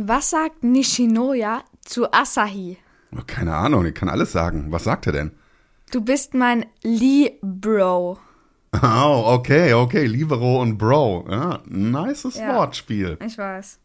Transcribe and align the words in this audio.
Was 0.00 0.30
sagt 0.30 0.62
Nishinoya 0.62 1.64
zu 1.84 2.12
Asahi? 2.12 2.76
Oh, 3.10 3.22
keine 3.26 3.56
Ahnung, 3.56 3.84
ich 3.84 3.94
kann 3.94 4.08
alles 4.08 4.30
sagen. 4.30 4.66
Was 4.70 4.84
sagt 4.84 5.06
er 5.08 5.12
denn? 5.12 5.32
Du 5.90 6.00
bist 6.02 6.34
mein 6.34 6.66
Lee-Bro. 6.84 8.16
Oh, 8.80 9.22
okay, 9.26 9.72
okay. 9.74 10.06
Libero 10.06 10.62
und 10.62 10.78
Bro. 10.78 11.26
Ja, 11.28 11.58
nices 11.66 12.36
Ja. 12.38 12.54
Wortspiel. 12.54 13.18
Ich 13.26 13.36
weiß. 13.38 13.80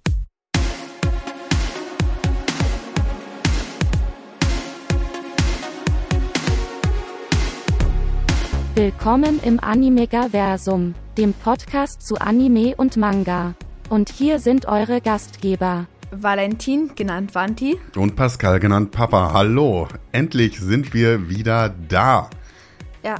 Willkommen 8.75 9.39
im 9.43 9.59
Animegaversum, 9.59 10.93
dem 11.17 11.33
Podcast 11.33 12.05
zu 12.05 12.17
Anime 12.17 12.75
und 12.75 12.97
Manga. 12.97 13.55
Und 13.89 14.09
hier 14.09 14.37
sind 14.37 14.67
eure 14.67 15.01
Gastgeber. 15.01 15.87
Valentin, 16.21 16.91
genannt 16.95 17.33
Vanti. 17.33 17.77
Und 17.95 18.15
Pascal 18.15 18.59
genannt 18.59 18.91
Papa. 18.91 19.31
Hallo. 19.33 19.87
Endlich 20.11 20.59
sind 20.59 20.93
wir 20.93 21.29
wieder 21.29 21.73
da. 21.87 22.29
Ja, 23.03 23.15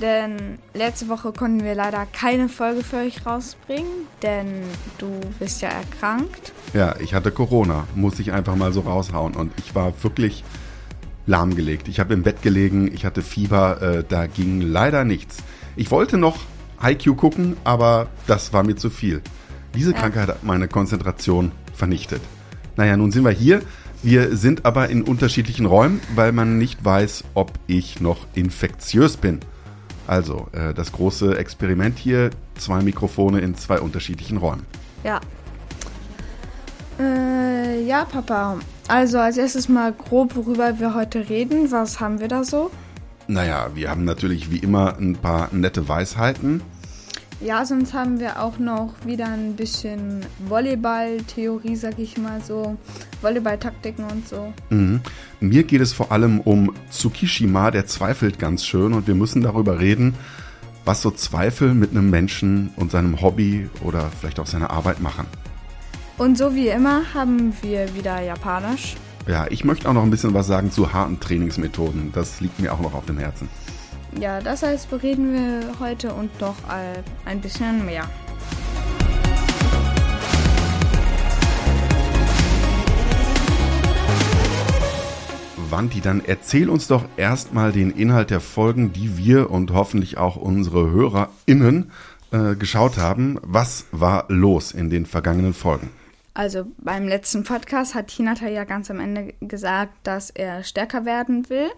denn 0.00 0.58
letzte 0.74 1.08
Woche 1.08 1.32
konnten 1.32 1.64
wir 1.64 1.74
leider 1.74 2.04
keine 2.06 2.48
Folge 2.48 2.82
für 2.82 2.96
euch 2.98 3.24
rausbringen, 3.24 4.06
denn 4.22 4.62
du 4.98 5.20
bist 5.38 5.62
ja 5.62 5.68
erkrankt. 5.68 6.52
Ja, 6.74 6.96
ich 7.00 7.14
hatte 7.14 7.30
Corona, 7.30 7.86
muss 7.94 8.18
ich 8.18 8.32
einfach 8.32 8.56
mal 8.56 8.72
so 8.72 8.80
raushauen. 8.80 9.34
Und 9.34 9.52
ich 9.58 9.74
war 9.74 9.92
wirklich 10.02 10.44
lahmgelegt. 11.26 11.88
Ich 11.88 11.98
habe 11.98 12.12
im 12.14 12.22
Bett 12.22 12.42
gelegen, 12.42 12.92
ich 12.92 13.04
hatte 13.04 13.22
Fieber, 13.22 13.80
äh, 13.80 14.04
da 14.06 14.26
ging 14.26 14.60
leider 14.60 15.04
nichts. 15.04 15.38
Ich 15.76 15.90
wollte 15.90 16.18
noch 16.18 16.38
IQ 16.82 17.16
gucken, 17.16 17.56
aber 17.64 18.08
das 18.26 18.52
war 18.52 18.62
mir 18.62 18.76
zu 18.76 18.90
viel. 18.90 19.22
Diese 19.74 19.92
Krankheit 19.92 20.28
hat 20.28 20.44
meine 20.44 20.68
Konzentration 20.68 21.52
vernichtet. 21.76 22.22
Naja, 22.76 22.96
nun 22.96 23.12
sind 23.12 23.24
wir 23.24 23.30
hier. 23.30 23.62
Wir 24.02 24.36
sind 24.36 24.64
aber 24.64 24.88
in 24.88 25.02
unterschiedlichen 25.02 25.66
Räumen, 25.66 26.00
weil 26.14 26.32
man 26.32 26.58
nicht 26.58 26.84
weiß, 26.84 27.24
ob 27.34 27.52
ich 27.66 28.00
noch 28.00 28.26
infektiös 28.34 29.16
bin. 29.16 29.40
Also, 30.06 30.48
äh, 30.52 30.74
das 30.74 30.92
große 30.92 31.36
Experiment 31.36 31.98
hier, 31.98 32.30
zwei 32.56 32.82
Mikrofone 32.82 33.40
in 33.40 33.56
zwei 33.56 33.80
unterschiedlichen 33.80 34.36
Räumen. 34.36 34.64
Ja. 35.02 35.20
Äh, 37.00 37.82
ja, 37.84 38.04
Papa. 38.04 38.58
Also 38.88 39.18
als 39.18 39.36
erstes 39.36 39.68
mal 39.68 39.92
grob, 39.92 40.36
worüber 40.36 40.78
wir 40.78 40.94
heute 40.94 41.28
reden. 41.28 41.72
Was 41.72 41.98
haben 41.98 42.20
wir 42.20 42.28
da 42.28 42.44
so? 42.44 42.70
Naja, 43.26 43.70
wir 43.74 43.90
haben 43.90 44.04
natürlich 44.04 44.50
wie 44.52 44.58
immer 44.58 44.96
ein 44.98 45.16
paar 45.16 45.48
nette 45.52 45.88
Weisheiten. 45.88 46.62
Ja, 47.40 47.66
sonst 47.66 47.92
haben 47.92 48.18
wir 48.18 48.42
auch 48.42 48.58
noch 48.58 48.94
wieder 49.04 49.26
ein 49.26 49.56
bisschen 49.56 50.24
Volleyball-Theorie, 50.48 51.76
sag 51.76 51.98
ich 51.98 52.16
mal 52.16 52.40
so. 52.40 52.76
Volleyball-Taktiken 53.20 54.04
und 54.04 54.26
so. 54.26 54.54
Mhm. 54.70 55.02
Mir 55.40 55.64
geht 55.64 55.82
es 55.82 55.92
vor 55.92 56.12
allem 56.12 56.40
um 56.40 56.72
Tsukishima, 56.90 57.70
der 57.70 57.86
zweifelt 57.86 58.38
ganz 58.38 58.64
schön 58.64 58.94
und 58.94 59.06
wir 59.06 59.14
müssen 59.14 59.42
darüber 59.42 59.80
reden, 59.80 60.14
was 60.86 61.02
so 61.02 61.10
Zweifel 61.10 61.74
mit 61.74 61.90
einem 61.90 62.08
Menschen 62.08 62.70
und 62.76 62.90
seinem 62.90 63.20
Hobby 63.20 63.68
oder 63.82 64.10
vielleicht 64.18 64.40
auch 64.40 64.46
seiner 64.46 64.70
Arbeit 64.70 65.00
machen. 65.00 65.26
Und 66.16 66.38
so 66.38 66.54
wie 66.54 66.68
immer 66.68 67.02
haben 67.12 67.52
wir 67.60 67.94
wieder 67.94 68.22
Japanisch. 68.22 68.96
Ja, 69.26 69.46
ich 69.50 69.62
möchte 69.64 69.88
auch 69.88 69.92
noch 69.92 70.04
ein 70.04 70.10
bisschen 70.10 70.32
was 70.32 70.46
sagen 70.46 70.70
zu 70.70 70.94
harten 70.94 71.20
Trainingsmethoden. 71.20 72.12
Das 72.14 72.40
liegt 72.40 72.60
mir 72.60 72.72
auch 72.72 72.80
noch 72.80 72.94
auf 72.94 73.04
dem 73.04 73.18
Herzen. 73.18 73.48
Ja, 74.18 74.40
das 74.40 74.62
heißt, 74.62 74.88
bereden 74.88 75.32
wir 75.34 75.78
heute 75.78 76.14
und 76.14 76.40
noch 76.40 76.56
äh, 76.70 77.02
ein 77.26 77.40
bisschen 77.42 77.84
mehr. 77.84 78.08
Wanti, 85.68 86.00
dann 86.00 86.22
erzähl 86.24 86.70
uns 86.70 86.86
doch 86.88 87.04
erstmal 87.18 87.72
den 87.72 87.90
Inhalt 87.90 88.30
der 88.30 88.40
Folgen, 88.40 88.94
die 88.94 89.18
wir 89.18 89.50
und 89.50 89.72
hoffentlich 89.72 90.16
auch 90.16 90.36
unsere 90.36 90.90
HörerInnen 90.90 91.90
äh, 92.30 92.54
geschaut 92.54 92.96
haben. 92.96 93.38
Was 93.42 93.84
war 93.92 94.24
los 94.28 94.72
in 94.72 94.88
den 94.88 95.04
vergangenen 95.04 95.52
Folgen? 95.52 95.90
Also 96.32 96.66
beim 96.78 97.08
letzten 97.08 97.44
Podcast 97.44 97.94
hat 97.94 98.10
Hinata 98.10 98.48
ja 98.48 98.64
ganz 98.64 98.90
am 98.90 99.00
Ende 99.00 99.34
gesagt, 99.40 99.92
dass 100.04 100.30
er 100.30 100.64
stärker 100.64 101.04
werden 101.04 101.50
will. 101.50 101.68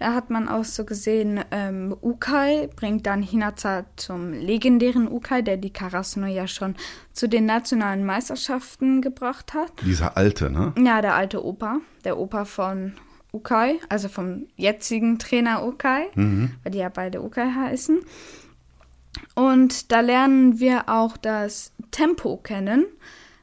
Da 0.00 0.14
hat 0.14 0.30
man 0.30 0.48
auch 0.48 0.64
so 0.64 0.86
gesehen, 0.86 1.44
ähm, 1.50 1.94
Ukai 2.00 2.70
bringt 2.74 3.04
dann 3.04 3.22
Hinata 3.22 3.84
zum 3.96 4.32
legendären 4.32 5.06
Ukai, 5.06 5.42
der 5.42 5.58
die 5.58 5.74
Karasuno 5.74 6.26
ja 6.26 6.46
schon 6.46 6.74
zu 7.12 7.28
den 7.28 7.44
nationalen 7.44 8.06
Meisterschaften 8.06 9.02
gebracht 9.02 9.52
hat. 9.52 9.70
Dieser 9.84 10.16
alte, 10.16 10.50
ne? 10.50 10.72
Ja, 10.82 11.02
der 11.02 11.16
alte 11.16 11.44
Opa, 11.44 11.80
der 12.06 12.18
Opa 12.18 12.46
von 12.46 12.94
Ukai, 13.34 13.78
also 13.90 14.08
vom 14.08 14.46
jetzigen 14.56 15.18
Trainer 15.18 15.66
Ukai, 15.66 16.08
weil 16.14 16.72
die 16.72 16.78
ja 16.78 16.88
beide 16.88 17.22
Ukai 17.22 17.52
heißen. 17.54 18.00
Und 19.34 19.92
da 19.92 20.00
lernen 20.00 20.60
wir 20.60 20.88
auch 20.88 21.18
das 21.18 21.72
Tempo 21.90 22.38
kennen. 22.38 22.86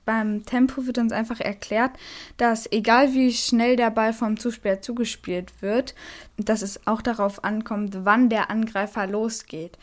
Beim 0.07 0.45
Tempo 0.45 0.85
wird 0.85 0.99
uns 0.99 1.11
einfach 1.11 1.41
erklärt, 1.41 1.91
dass 2.37 2.71
egal 2.71 3.13
wie 3.13 3.33
schnell 3.33 3.75
der 3.75 3.91
Ball 3.91 4.13
vom 4.13 4.39
Zuspieler 4.39 4.81
zugespielt 4.81 5.51
wird, 5.61 5.95
dass 6.37 6.61
es 6.61 6.87
auch 6.87 7.01
darauf 7.01 7.43
ankommt, 7.43 8.05
wann 8.05 8.29
der 8.29 8.49
Angreifer 8.49 9.05
losgeht. 9.05 9.77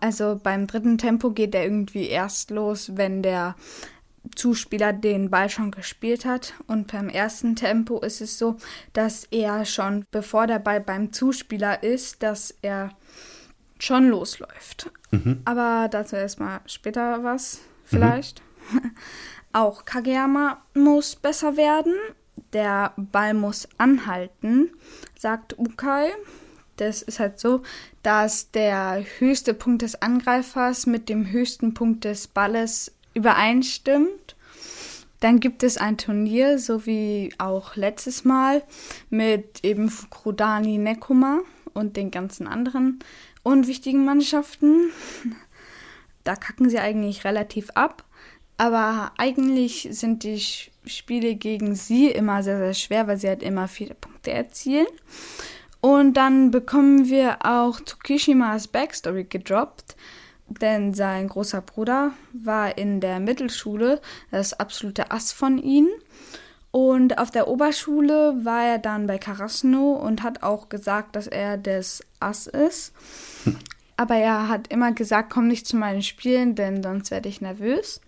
Also 0.00 0.38
beim 0.42 0.66
dritten 0.66 0.98
Tempo 0.98 1.30
geht 1.30 1.54
er 1.54 1.64
irgendwie 1.64 2.08
erst 2.08 2.50
los, 2.50 2.92
wenn 2.96 3.22
der 3.22 3.56
Zuspieler 4.36 4.92
den 4.92 5.30
Ball 5.30 5.48
schon 5.48 5.70
gespielt 5.70 6.26
hat. 6.26 6.52
Und 6.66 6.92
beim 6.92 7.08
ersten 7.08 7.56
Tempo 7.56 8.00
ist 8.00 8.20
es 8.20 8.38
so, 8.38 8.58
dass 8.92 9.24
er 9.30 9.64
schon, 9.64 10.04
bevor 10.10 10.46
der 10.46 10.58
Ball 10.58 10.82
beim 10.82 11.10
Zuspieler 11.14 11.82
ist, 11.82 12.22
dass 12.22 12.54
er 12.60 12.90
schon 13.78 14.08
losläuft. 14.10 14.90
Aber 15.46 15.88
dazu 15.90 16.16
erstmal 16.16 16.60
später 16.66 17.24
was, 17.24 17.60
vielleicht. 17.86 18.42
Auch 19.52 19.84
Kageyama 19.84 20.62
muss 20.74 21.16
besser 21.16 21.56
werden. 21.56 21.94
Der 22.52 22.92
Ball 22.96 23.34
muss 23.34 23.68
anhalten, 23.78 24.70
sagt 25.18 25.58
Ukai. 25.58 26.10
Das 26.76 27.02
ist 27.02 27.20
halt 27.20 27.38
so, 27.38 27.62
dass 28.02 28.50
der 28.52 29.04
höchste 29.18 29.52
Punkt 29.54 29.82
des 29.82 30.00
Angreifers 30.00 30.86
mit 30.86 31.08
dem 31.08 31.30
höchsten 31.30 31.74
Punkt 31.74 32.04
des 32.04 32.26
Balles 32.26 32.92
übereinstimmt. 33.12 34.36
Dann 35.20 35.38
gibt 35.38 35.62
es 35.62 35.76
ein 35.76 35.98
Turnier, 35.98 36.58
so 36.58 36.86
wie 36.86 37.34
auch 37.36 37.76
letztes 37.76 38.24
Mal, 38.24 38.62
mit 39.10 39.62
eben 39.62 39.90
Fukrudani 39.90 40.78
Nekoma 40.78 41.40
und 41.74 41.96
den 41.96 42.10
ganzen 42.10 42.46
anderen 42.46 43.00
unwichtigen 43.42 44.04
Mannschaften. 44.04 44.90
Da 46.24 46.36
kacken 46.36 46.70
sie 46.70 46.78
eigentlich 46.78 47.24
relativ 47.24 47.70
ab. 47.74 48.04
Aber 48.60 49.12
eigentlich 49.16 49.88
sind 49.90 50.22
die 50.22 50.38
Spiele 50.38 51.34
gegen 51.34 51.74
sie 51.74 52.10
immer 52.10 52.42
sehr, 52.42 52.58
sehr 52.58 52.74
schwer, 52.74 53.06
weil 53.06 53.16
sie 53.16 53.28
halt 53.28 53.42
immer 53.42 53.68
viele 53.68 53.94
Punkte 53.94 54.32
erzielen. 54.32 54.86
Und 55.80 56.12
dann 56.18 56.50
bekommen 56.50 57.08
wir 57.08 57.38
auch 57.42 57.80
Tsukishimas 57.80 58.68
Backstory 58.68 59.24
gedroppt, 59.24 59.96
denn 60.46 60.92
sein 60.92 61.28
großer 61.28 61.62
Bruder 61.62 62.12
war 62.34 62.76
in 62.76 63.00
der 63.00 63.18
Mittelschule 63.18 64.02
das 64.30 64.52
absolute 64.52 65.10
Ass 65.10 65.32
von 65.32 65.56
ihnen. 65.56 65.88
Und 66.70 67.16
auf 67.16 67.30
der 67.30 67.48
Oberschule 67.48 68.44
war 68.44 68.62
er 68.66 68.78
dann 68.78 69.06
bei 69.06 69.16
Karasuno 69.16 69.94
und 69.94 70.22
hat 70.22 70.42
auch 70.42 70.68
gesagt, 70.68 71.16
dass 71.16 71.28
er 71.28 71.56
das 71.56 72.02
Ass 72.20 72.46
ist. 72.46 72.92
Aber 73.96 74.16
er 74.16 74.48
hat 74.48 74.68
immer 74.68 74.92
gesagt, 74.92 75.30
komm 75.30 75.48
nicht 75.48 75.66
zu 75.66 75.76
meinen 75.76 76.02
Spielen, 76.02 76.54
denn 76.54 76.82
sonst 76.82 77.10
werde 77.10 77.30
ich 77.30 77.40
nervös. 77.40 78.02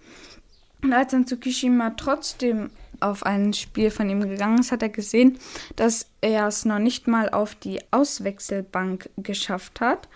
Und 0.83 0.93
als 0.93 1.13
dann 1.13 1.27
Tsukishima 1.27 1.91
trotzdem 1.91 2.71
auf 3.01 3.25
ein 3.25 3.53
Spiel 3.53 3.91
von 3.91 4.09
ihm 4.09 4.21
gegangen 4.21 4.59
ist, 4.59 4.73
hat 4.73 4.83
er 4.83 4.89
gesehen, 4.89 5.39
dass 5.77 6.09
er 6.21 6.47
es 6.47 6.65
noch 6.65 6.79
nicht 6.79 7.09
mal 7.09 7.31
auf 7.31 7.55
die 7.55 7.81
Auswechselbank 7.91 9.11
geschafft 9.17 9.81
hat. 9.81 10.09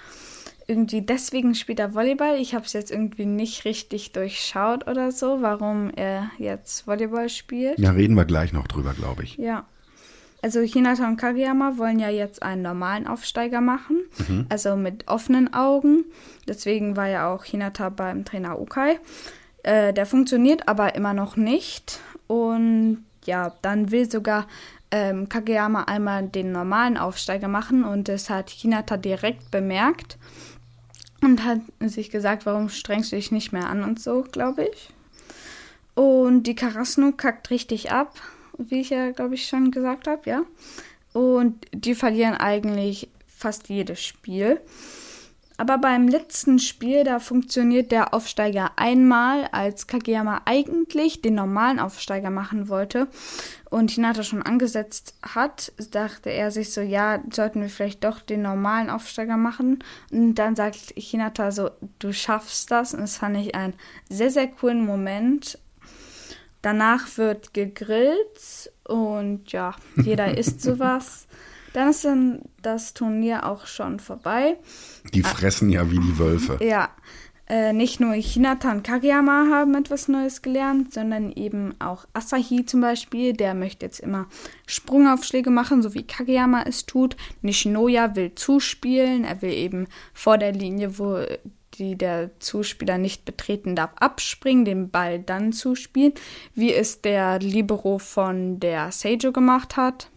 Irgendwie 0.68 1.00
deswegen 1.02 1.54
spielt 1.54 1.78
er 1.78 1.94
Volleyball. 1.94 2.36
Ich 2.40 2.54
habe 2.54 2.64
es 2.64 2.72
jetzt 2.72 2.90
irgendwie 2.90 3.26
nicht 3.26 3.64
richtig 3.64 4.12
durchschaut 4.12 4.88
oder 4.88 5.12
so, 5.12 5.40
warum 5.40 5.90
er 5.94 6.30
jetzt 6.38 6.86
Volleyball 6.86 7.28
spielt. 7.28 7.78
Ja, 7.78 7.92
reden 7.92 8.16
wir 8.16 8.24
gleich 8.24 8.52
noch 8.52 8.66
drüber, 8.66 8.92
glaube 8.92 9.22
ich. 9.22 9.36
Ja. 9.36 9.66
Also 10.42 10.60
Hinata 10.60 11.08
und 11.08 11.16
Kageyama 11.16 11.78
wollen 11.78 11.98
ja 11.98 12.10
jetzt 12.10 12.42
einen 12.42 12.62
normalen 12.62 13.06
Aufsteiger 13.06 13.60
machen, 13.60 14.02
also 14.48 14.76
mit 14.76 15.08
offenen 15.08 15.52
Augen. 15.54 16.04
Deswegen 16.46 16.96
war 16.96 17.08
ja 17.08 17.32
auch 17.32 17.44
Hinata 17.44 17.88
beim 17.88 18.24
Trainer 18.24 18.60
Ukai. 18.60 19.00
Äh, 19.66 19.92
der 19.92 20.06
funktioniert 20.06 20.68
aber 20.68 20.94
immer 20.94 21.12
noch 21.12 21.36
nicht. 21.36 21.98
Und 22.28 23.04
ja, 23.24 23.52
dann 23.62 23.90
will 23.90 24.08
sogar 24.08 24.46
ähm, 24.92 25.28
Kageyama 25.28 25.82
einmal 25.84 26.28
den 26.28 26.52
normalen 26.52 26.96
Aufsteiger 26.96 27.48
machen 27.48 27.82
und 27.82 28.06
das 28.08 28.30
hat 28.30 28.48
Hinata 28.48 28.96
direkt 28.96 29.50
bemerkt 29.50 30.18
und 31.20 31.44
hat 31.44 31.58
sich 31.80 32.10
gesagt, 32.10 32.46
warum 32.46 32.68
strengst 32.68 33.10
du 33.10 33.16
dich 33.16 33.32
nicht 33.32 33.52
mehr 33.52 33.68
an 33.68 33.82
und 33.82 34.00
so, 34.00 34.22
glaube 34.30 34.68
ich. 34.72 34.90
Und 35.96 36.44
die 36.44 36.54
Karasno 36.54 37.10
kackt 37.10 37.50
richtig 37.50 37.90
ab, 37.90 38.14
wie 38.58 38.82
ich 38.82 38.90
ja, 38.90 39.10
glaube 39.10 39.34
ich, 39.34 39.48
schon 39.48 39.72
gesagt 39.72 40.06
habe, 40.06 40.30
ja. 40.30 40.42
Und 41.12 41.66
die 41.72 41.96
verlieren 41.96 42.34
eigentlich 42.34 43.08
fast 43.26 43.68
jedes 43.68 44.04
Spiel. 44.04 44.60
Aber 45.58 45.78
beim 45.78 46.06
letzten 46.06 46.58
Spiel, 46.58 47.02
da 47.04 47.18
funktioniert 47.18 47.90
der 47.90 48.12
Aufsteiger 48.12 48.72
einmal, 48.76 49.48
als 49.52 49.86
Kageyama 49.86 50.42
eigentlich 50.44 51.22
den 51.22 51.34
normalen 51.34 51.78
Aufsteiger 51.78 52.30
machen 52.30 52.68
wollte 52.68 53.08
und 53.70 53.90
Hinata 53.90 54.22
schon 54.22 54.42
angesetzt 54.42 55.14
hat, 55.22 55.72
dachte 55.90 56.30
er 56.30 56.50
sich 56.50 56.72
so, 56.72 56.82
ja, 56.82 57.22
sollten 57.32 57.62
wir 57.62 57.70
vielleicht 57.70 58.04
doch 58.04 58.20
den 58.20 58.42
normalen 58.42 58.90
Aufsteiger 58.90 59.38
machen. 59.38 59.82
Und 60.10 60.34
dann 60.34 60.56
sagt 60.56 60.92
Hinata 60.96 61.50
so, 61.50 61.70
du 61.98 62.12
schaffst 62.12 62.70
das. 62.70 62.92
Und 62.92 63.00
das 63.00 63.16
fand 63.16 63.38
ich 63.38 63.54
einen 63.54 63.74
sehr, 64.10 64.30
sehr 64.30 64.48
coolen 64.48 64.84
Moment. 64.84 65.58
Danach 66.60 67.16
wird 67.16 67.54
gegrillt 67.54 68.70
und 68.84 69.52
ja, 69.52 69.74
jeder 69.96 70.36
isst 70.36 70.60
sowas. 70.62 71.26
Dann 71.76 71.90
ist 71.90 72.06
dann 72.06 72.40
das 72.62 72.94
Turnier 72.94 73.44
auch 73.44 73.66
schon 73.66 74.00
vorbei. 74.00 74.56
Die 75.12 75.22
fressen 75.22 75.68
ja 75.68 75.90
wie 75.90 75.98
die 75.98 76.18
Wölfe. 76.18 76.56
Ja, 76.64 76.88
äh, 77.50 77.74
nicht 77.74 78.00
nur 78.00 78.14
Hinata 78.14 78.72
und 78.72 78.82
Kageyama 78.82 79.48
haben 79.52 79.74
etwas 79.74 80.08
Neues 80.08 80.40
gelernt, 80.40 80.94
sondern 80.94 81.32
eben 81.32 81.74
auch 81.78 82.06
Asahi 82.14 82.64
zum 82.64 82.80
Beispiel. 82.80 83.34
Der 83.34 83.52
möchte 83.52 83.84
jetzt 83.84 84.00
immer 84.00 84.24
Sprungaufschläge 84.66 85.50
machen, 85.50 85.82
so 85.82 85.92
wie 85.92 86.04
Kageyama 86.04 86.62
es 86.62 86.86
tut. 86.86 87.14
Nishinoya 87.42 88.16
will 88.16 88.34
zuspielen. 88.34 89.24
Er 89.24 89.42
will 89.42 89.52
eben 89.52 89.86
vor 90.14 90.38
der 90.38 90.52
Linie, 90.52 90.98
wo 90.98 91.18
die 91.74 91.96
der 91.96 92.30
Zuspieler 92.40 92.96
nicht 92.96 93.26
betreten 93.26 93.76
darf, 93.76 93.90
abspringen, 93.96 94.64
den 94.64 94.88
Ball 94.88 95.18
dann 95.18 95.52
zuspielen, 95.52 96.14
wie 96.54 96.72
es 96.72 97.02
der 97.02 97.38
Libero 97.38 97.98
von 97.98 98.60
der 98.60 98.92
Seijo 98.92 99.30
gemacht 99.30 99.76
hat. 99.76 100.08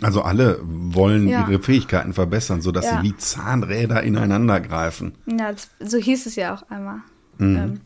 Also 0.00 0.22
alle 0.22 0.58
wollen 0.62 1.28
Ja. 1.28 1.46
ihre 1.48 1.60
Fähigkeiten 1.62 2.12
verbessern, 2.14 2.62
sodass 2.62 2.84
Ja. 2.86 2.98
sie 3.02 3.08
wie 3.08 3.16
Zahnräder 3.16 4.02
ineinander 4.02 4.60
greifen. 4.60 5.12
Ja, 5.26 5.52
so 5.80 5.98
hieß 5.98 6.26
es 6.26 6.36
ja 6.36 6.54
auch 6.54 6.62
einmal. 6.70 7.00
Mhm. 7.38 7.56
Ähm, 7.56 7.80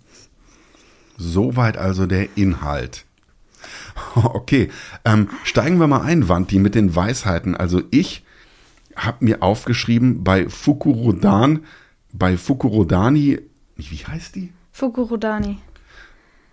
Soweit 1.16 1.76
also 1.76 2.06
der 2.06 2.28
Inhalt. 2.36 3.04
Okay, 4.14 4.70
ähm, 5.04 5.28
steigen 5.44 5.78
wir 5.78 5.86
mal 5.86 6.00
ein, 6.00 6.28
Wanti, 6.28 6.58
mit 6.58 6.74
den 6.74 6.96
Weisheiten. 6.96 7.54
Also 7.54 7.82
ich 7.90 8.24
habe 8.96 9.24
mir 9.24 9.42
aufgeschrieben, 9.42 10.24
bei 10.24 10.48
Fukurodan, 10.48 11.60
bei 12.12 12.36
Fukurodani, 12.38 13.38
wie 13.76 13.96
heißt 14.06 14.34
die? 14.36 14.52
Fukurodani. 14.72 15.58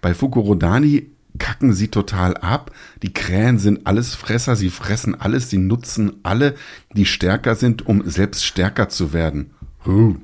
Bei 0.01 0.13
Fukurodani 0.13 1.07
kacken 1.37 1.73
sie 1.73 1.89
total 1.89 2.35
ab. 2.37 2.71
Die 3.03 3.13
Krähen 3.13 3.59
sind 3.59 3.85
alles 3.87 4.15
Fresser, 4.15 4.55
sie 4.55 4.69
fressen 4.69 5.19
alles, 5.19 5.49
sie 5.49 5.57
nutzen 5.57 6.19
alle, 6.23 6.55
die 6.93 7.05
stärker 7.05 7.55
sind, 7.55 7.85
um 7.85 8.07
selbst 8.09 8.45
stärker 8.45 8.89
zu 8.89 9.13
werden. 9.13 9.53
Huh. 9.85 10.15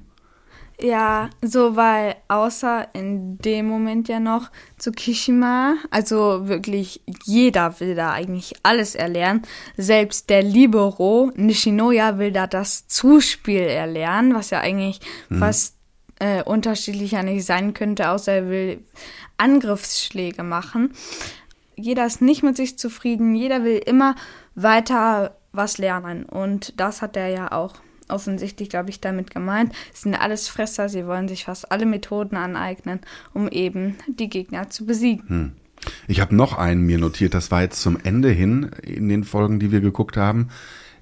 Ja, 0.82 1.30
so 1.42 1.76
weil 1.76 2.16
außer 2.28 2.88
in 2.94 3.38
dem 3.38 3.68
Moment 3.68 4.10
ja 4.10 4.20
noch 4.20 4.52
Tsukishima, 4.78 5.76
also 5.92 6.48
wirklich 6.50 7.02
jeder 7.24 7.80
will 7.80 7.96
da 7.96 8.12
eigentlich 8.12 8.56
alles 8.64 8.96
erlernen. 8.96 9.44
Selbst 9.78 10.30
der 10.30 10.44
Libero 10.44 11.32
Nishinoya 11.36 12.18
will 12.18 12.32
da 12.32 12.48
das 12.48 12.88
Zuspiel 12.88 13.62
erlernen, 13.62 14.34
was 14.34 14.50
ja 14.50 14.60
eigentlich 14.60 15.00
fast 15.30 15.78
äh, 16.24 16.42
unterschiedlicher 16.42 17.22
nicht 17.22 17.46
sein 17.46 17.74
könnte, 17.74 18.10
außer 18.10 18.32
er 18.32 18.50
will 18.50 18.80
Angriffsschläge 19.36 20.42
machen. 20.42 20.94
Jeder 21.76 22.06
ist 22.06 22.22
nicht 22.22 22.44
mit 22.44 22.56
sich 22.56 22.78
zufrieden, 22.78 23.36
jeder 23.36 23.66
will 23.66 23.82
immer 23.86 24.16
weiter 24.56 25.36
was 25.52 25.78
lernen 25.78 26.24
und 26.24 26.80
das 26.80 27.02
hat 27.02 27.18
er 27.18 27.28
ja 27.28 27.52
auch 27.52 27.76
offensichtlich, 28.08 28.70
glaube 28.70 28.90
ich, 28.90 29.02
damit 29.02 29.32
gemeint. 29.32 29.74
Es 29.94 30.02
sind 30.02 30.16
alles 30.16 30.48
Fresser, 30.48 30.88
sie 30.88 31.06
wollen 31.08 31.28
sich 31.28 31.46
fast 31.46 31.72
alle 31.72 31.86
Methoden 31.86 32.38
aneignen, 32.38 33.02
um 33.34 33.50
eben 33.50 33.98
die 34.08 34.30
Gegner 34.30 34.70
zu 34.70 34.86
besiegen. 34.86 35.54
Ich 36.08 36.22
habe 36.22 36.36
noch 36.36 36.58
einen 36.58 36.86
mir 36.86 37.00
notiert, 37.00 37.34
das 37.34 37.52
war 37.52 37.64
jetzt 37.64 37.82
zum 37.82 37.98
Ende 38.02 38.30
hin 38.30 38.72
in 38.82 39.10
den 39.10 39.26
Folgen, 39.26 39.60
die 39.60 39.72
wir 39.72 39.82
geguckt 39.82 40.16
haben. 40.16 40.50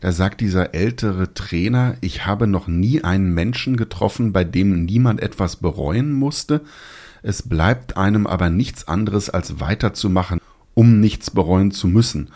Da 0.02 0.12
sagt 0.12 0.42
dieser 0.42 0.74
ältere 0.74 1.34
Trainer, 1.34 1.96
ich 2.02 2.26
habe 2.26 2.48
noch 2.48 2.68
nie 2.68 3.04
einen 3.04 3.34
Menschen 3.34 3.78
getroffen, 3.78 4.34
bei 4.34 4.44
dem 4.44 4.86
niemand 4.86 5.22
etwas 5.22 5.58
bereuen 5.58 6.12
musste. 6.12 6.62
Es 7.22 7.48
bleibt 7.48 7.98
einem 7.98 8.26
aber 8.26 8.50
nichts 8.50 8.88
anderes, 8.88 9.30
als 9.30 9.60
weiterzumachen, 9.60 10.40
um 10.74 11.00
nichts 11.00 11.30
bereuen 11.30 11.70
zu 11.72 11.88
müssen. 11.88 12.30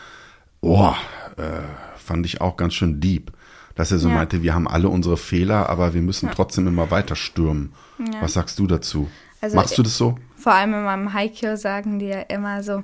Oh, 0.62 0.94
äh, 1.38 1.62
fand 1.98 2.26
ich 2.28 2.40
auch 2.40 2.56
ganz 2.56 2.76
schön 2.76 3.00
deep. 3.02 3.32
Dass 3.74 3.92
er 3.92 3.98
so 3.98 4.10
Ja. 4.10 4.16
meinte, 4.16 4.42
wir 4.44 4.54
haben 4.54 4.68
alle 4.68 4.88
unsere 4.88 5.18
Fehler, 5.18 5.68
aber 5.70 5.94
wir 5.96 6.02
müssen 6.02 6.30
trotzdem 6.32 6.68
immer 6.68 6.92
weiter 6.92 7.16
stürmen. 7.16 7.74
Was 8.22 8.34
sagst 8.34 8.60
du 8.60 8.68
dazu? 8.68 9.10
Also, 9.42 9.56
Machst 9.58 9.78
du 9.78 9.84
das 9.84 9.98
so? 9.98 10.18
Vor 10.38 10.54
allem 10.54 10.74
in 10.76 10.84
meinem 10.84 11.14
Haikyuu 11.14 11.56
sagen 11.58 12.00
die 12.00 12.06
ja 12.08 12.22
immer 12.22 12.62
so, 12.64 12.84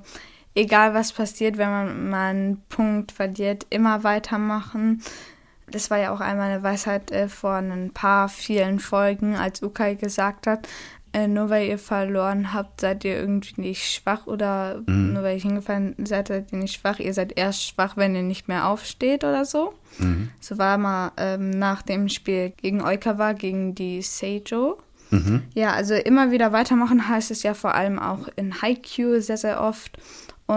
egal 0.55 0.93
was 0.93 1.13
passiert, 1.13 1.57
wenn 1.57 1.69
man 1.69 2.09
mal 2.09 2.29
einen 2.29 2.61
Punkt 2.69 3.11
verliert, 3.11 3.65
immer 3.69 4.03
weitermachen. 4.03 5.01
Das 5.67 5.89
war 5.89 5.99
ja 5.99 6.13
auch 6.13 6.19
einmal 6.19 6.51
eine 6.51 6.63
Weisheit 6.63 7.11
äh, 7.11 7.29
vor 7.29 7.53
ein 7.53 7.91
paar 7.93 8.27
vielen 8.29 8.79
Folgen, 8.79 9.35
als 9.35 9.63
Ukai 9.63 9.95
gesagt 9.95 10.45
hat, 10.45 10.67
äh, 11.13 11.27
nur 11.27 11.49
weil 11.49 11.67
ihr 11.67 11.77
verloren 11.77 12.53
habt, 12.53 12.81
seid 12.81 13.03
ihr 13.05 13.17
irgendwie 13.17 13.59
nicht 13.59 13.83
schwach 13.83 14.27
oder 14.27 14.81
nur 14.85 15.23
weil 15.23 15.37
ihr 15.37 15.41
hingefallen 15.41 15.95
seid, 16.05 16.29
seid 16.29 16.51
ihr 16.51 16.59
nicht 16.59 16.79
schwach. 16.79 16.99
Ihr 16.99 17.13
seid 17.13 17.37
erst 17.37 17.65
schwach, 17.67 17.97
wenn 17.97 18.15
ihr 18.15 18.21
nicht 18.21 18.47
mehr 18.47 18.67
aufsteht 18.67 19.23
oder 19.23 19.45
so. 19.45 19.73
So 20.39 20.57
war 20.57 20.77
mal 20.77 21.11
ähm, 21.17 21.49
nach 21.49 21.81
dem 21.81 22.07
Spiel 22.07 22.51
gegen 22.51 22.81
Oikawa, 22.81 23.33
gegen 23.33 23.75
die 23.75 24.01
Seijo. 24.01 24.77
Ja, 25.53 25.73
also 25.73 25.93
immer 25.93 26.31
wieder 26.31 26.53
weitermachen 26.53 27.09
heißt 27.09 27.31
es 27.31 27.43
ja 27.43 27.53
vor 27.53 27.75
allem 27.75 27.99
auch 27.99 28.29
in 28.37 28.61
Haikyuu 28.61 29.19
sehr, 29.19 29.35
sehr 29.35 29.61
oft 29.61 29.97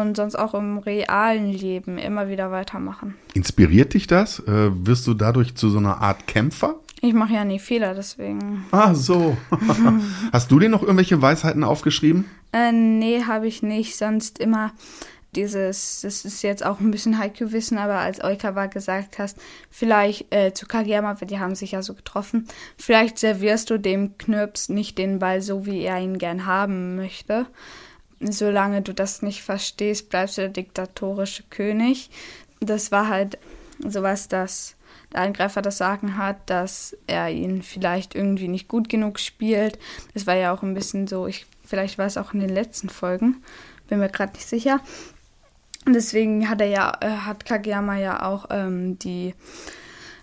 und 0.00 0.16
sonst 0.16 0.34
auch 0.34 0.54
im 0.54 0.78
realen 0.78 1.52
Leben 1.52 1.98
immer 1.98 2.28
wieder 2.28 2.50
weitermachen. 2.50 3.14
Inspiriert 3.34 3.94
dich 3.94 4.06
das? 4.06 4.40
Äh, 4.40 4.70
wirst 4.86 5.06
du 5.06 5.14
dadurch 5.14 5.54
zu 5.54 5.70
so 5.70 5.78
einer 5.78 6.00
Art 6.00 6.26
Kämpfer? 6.26 6.76
Ich 7.00 7.12
mache 7.12 7.34
ja 7.34 7.44
nie 7.44 7.58
Fehler, 7.58 7.94
deswegen. 7.94 8.64
Ah, 8.70 8.94
so. 8.94 9.36
Hast 10.32 10.50
du 10.50 10.58
dir 10.58 10.68
noch 10.68 10.82
irgendwelche 10.82 11.20
Weisheiten 11.20 11.62
aufgeschrieben? 11.62 12.24
Äh, 12.52 12.72
nee, 12.72 13.22
habe 13.24 13.46
ich 13.46 13.62
nicht. 13.62 13.96
Sonst 13.96 14.38
immer 14.38 14.72
dieses, 15.36 16.00
das 16.00 16.24
ist 16.24 16.42
jetzt 16.42 16.64
auch 16.64 16.80
ein 16.80 16.90
bisschen 16.90 17.18
Haiku-Wissen, 17.18 17.78
aber 17.78 17.98
als 17.98 18.22
Oikawa 18.22 18.66
gesagt 18.66 19.18
hast, 19.18 19.38
vielleicht 19.70 20.32
äh, 20.34 20.54
zu 20.54 20.66
Kageyama, 20.66 21.20
weil 21.20 21.28
die 21.28 21.38
haben 21.38 21.54
sich 21.54 21.72
ja 21.72 21.82
so 21.82 21.94
getroffen, 21.94 22.46
vielleicht 22.78 23.18
servierst 23.18 23.70
du 23.70 23.78
dem 23.78 24.16
Knirps 24.16 24.68
nicht 24.68 24.96
den 24.96 25.18
Ball 25.18 25.42
so, 25.42 25.66
wie 25.66 25.82
er 25.82 26.00
ihn 26.00 26.18
gern 26.18 26.46
haben 26.46 26.96
möchte. 26.96 27.46
Solange 28.32 28.82
du 28.82 28.94
das 28.94 29.22
nicht 29.22 29.42
verstehst, 29.42 30.08
bleibst 30.08 30.38
du 30.38 30.42
der 30.42 30.50
diktatorische 30.50 31.44
König. 31.50 32.10
Das 32.60 32.90
war 32.90 33.08
halt 33.08 33.38
sowas, 33.78 34.28
dass 34.28 34.76
der 35.12 35.22
Angreifer 35.22 35.62
das 35.62 35.78
Sagen 35.78 36.16
hat, 36.16 36.38
dass 36.46 36.96
er 37.06 37.30
ihn 37.30 37.62
vielleicht 37.62 38.14
irgendwie 38.14 38.48
nicht 38.48 38.68
gut 38.68 38.88
genug 38.88 39.20
spielt. 39.20 39.78
Das 40.14 40.26
war 40.26 40.34
ja 40.34 40.54
auch 40.54 40.62
ein 40.62 40.74
bisschen 40.74 41.06
so, 41.06 41.26
ich, 41.26 41.46
vielleicht 41.64 41.98
war 41.98 42.06
es 42.06 42.16
auch 42.16 42.34
in 42.34 42.40
den 42.40 42.48
letzten 42.48 42.88
Folgen, 42.88 43.42
bin 43.88 43.98
mir 43.98 44.08
gerade 44.08 44.32
nicht 44.32 44.46
sicher. 44.46 44.80
Und 45.86 45.92
deswegen 45.92 46.48
hat 46.48 46.60
er 46.60 46.68
ja, 46.68 46.96
äh, 47.00 47.08
hat 47.08 47.44
Kageyama 47.44 47.98
ja 47.98 48.26
auch 48.26 48.46
ähm, 48.50 48.98
die 48.98 49.34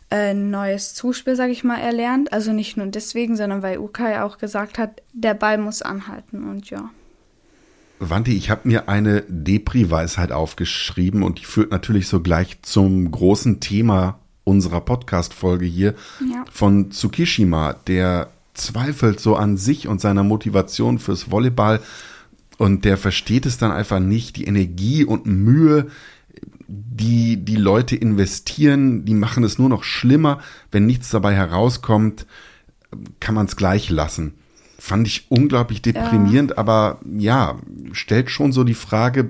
äh, 0.10 0.34
neues 0.34 0.96
Zuspiel, 0.96 1.36
sag 1.36 1.52
ich 1.52 1.64
mal, 1.64 1.80
erlernt. 1.80 2.34
Also 2.34 2.52
nicht 2.52 2.78
nur 2.78 2.88
deswegen, 2.88 3.38
sondern 3.38 3.62
weil 3.62 3.78
Ukai 3.78 4.22
auch 4.22 4.40
gesagt 4.40 4.80
hat, 4.80 5.02
der 5.14 5.36
Ball 5.36 5.58
muss 5.58 5.82
anhalten 5.82 6.50
und 6.50 6.70
ja. 6.70 6.90
Wanti, 8.04 8.34
ich 8.36 8.50
habe 8.50 8.68
mir 8.68 8.90
eine 8.90 9.24
Depri-Weisheit 9.28 10.32
aufgeschrieben 10.32 11.22
und 11.22 11.40
die 11.40 11.46
führt 11.46 11.70
natürlich 11.72 12.08
so 12.08 12.20
gleich 12.20 12.62
zum 12.64 13.12
großen 13.12 13.60
Thema 13.60 14.20
unserer 14.44 14.82
Podcast-Folge 14.82 15.66
hier 15.66 15.94
Ja. 16.20 16.44
von 16.52 16.90
Tsukishima, 16.92 17.74
der 17.86 18.32
zweifelt 18.56 19.20
so 19.20 19.36
an 19.36 19.56
sich 19.56 19.88
und 19.88 20.02
seiner 20.02 20.24
Motivation 20.24 20.98
fürs 20.98 21.30
Volleyball 21.30 21.80
und 22.58 22.86
der 22.86 22.98
versteht 22.98 23.46
es 23.46 23.60
dann 23.60 23.72
einfach 23.72 24.00
nicht, 24.00 24.36
die 24.36 24.46
Energie 24.46 25.06
und 25.06 25.28
Mühe, 25.28 25.88
die 26.68 27.38
die 27.38 27.56
Leute 27.56 27.96
investieren, 27.96 29.06
die 29.06 29.14
machen 29.14 29.44
es 29.44 29.60
nur 29.60 29.70
noch 29.70 29.84
schlimmer. 29.84 30.40
Wenn 30.72 30.86
nichts 30.88 31.10
dabei 31.12 31.36
herauskommt, 31.36 32.26
kann 33.20 33.36
man 33.36 33.46
es 33.46 33.56
gleich 33.56 33.90
lassen. 33.90 34.34
Fand 34.84 35.06
ich 35.06 35.30
unglaublich 35.30 35.84
deprimierend, 35.84 36.58
aber 36.58 37.00
ja, 37.06 37.60
stellt 37.92 38.32
schon 38.32 38.52
so 38.52 38.64
die 38.64 38.74
Frage, 38.74 39.30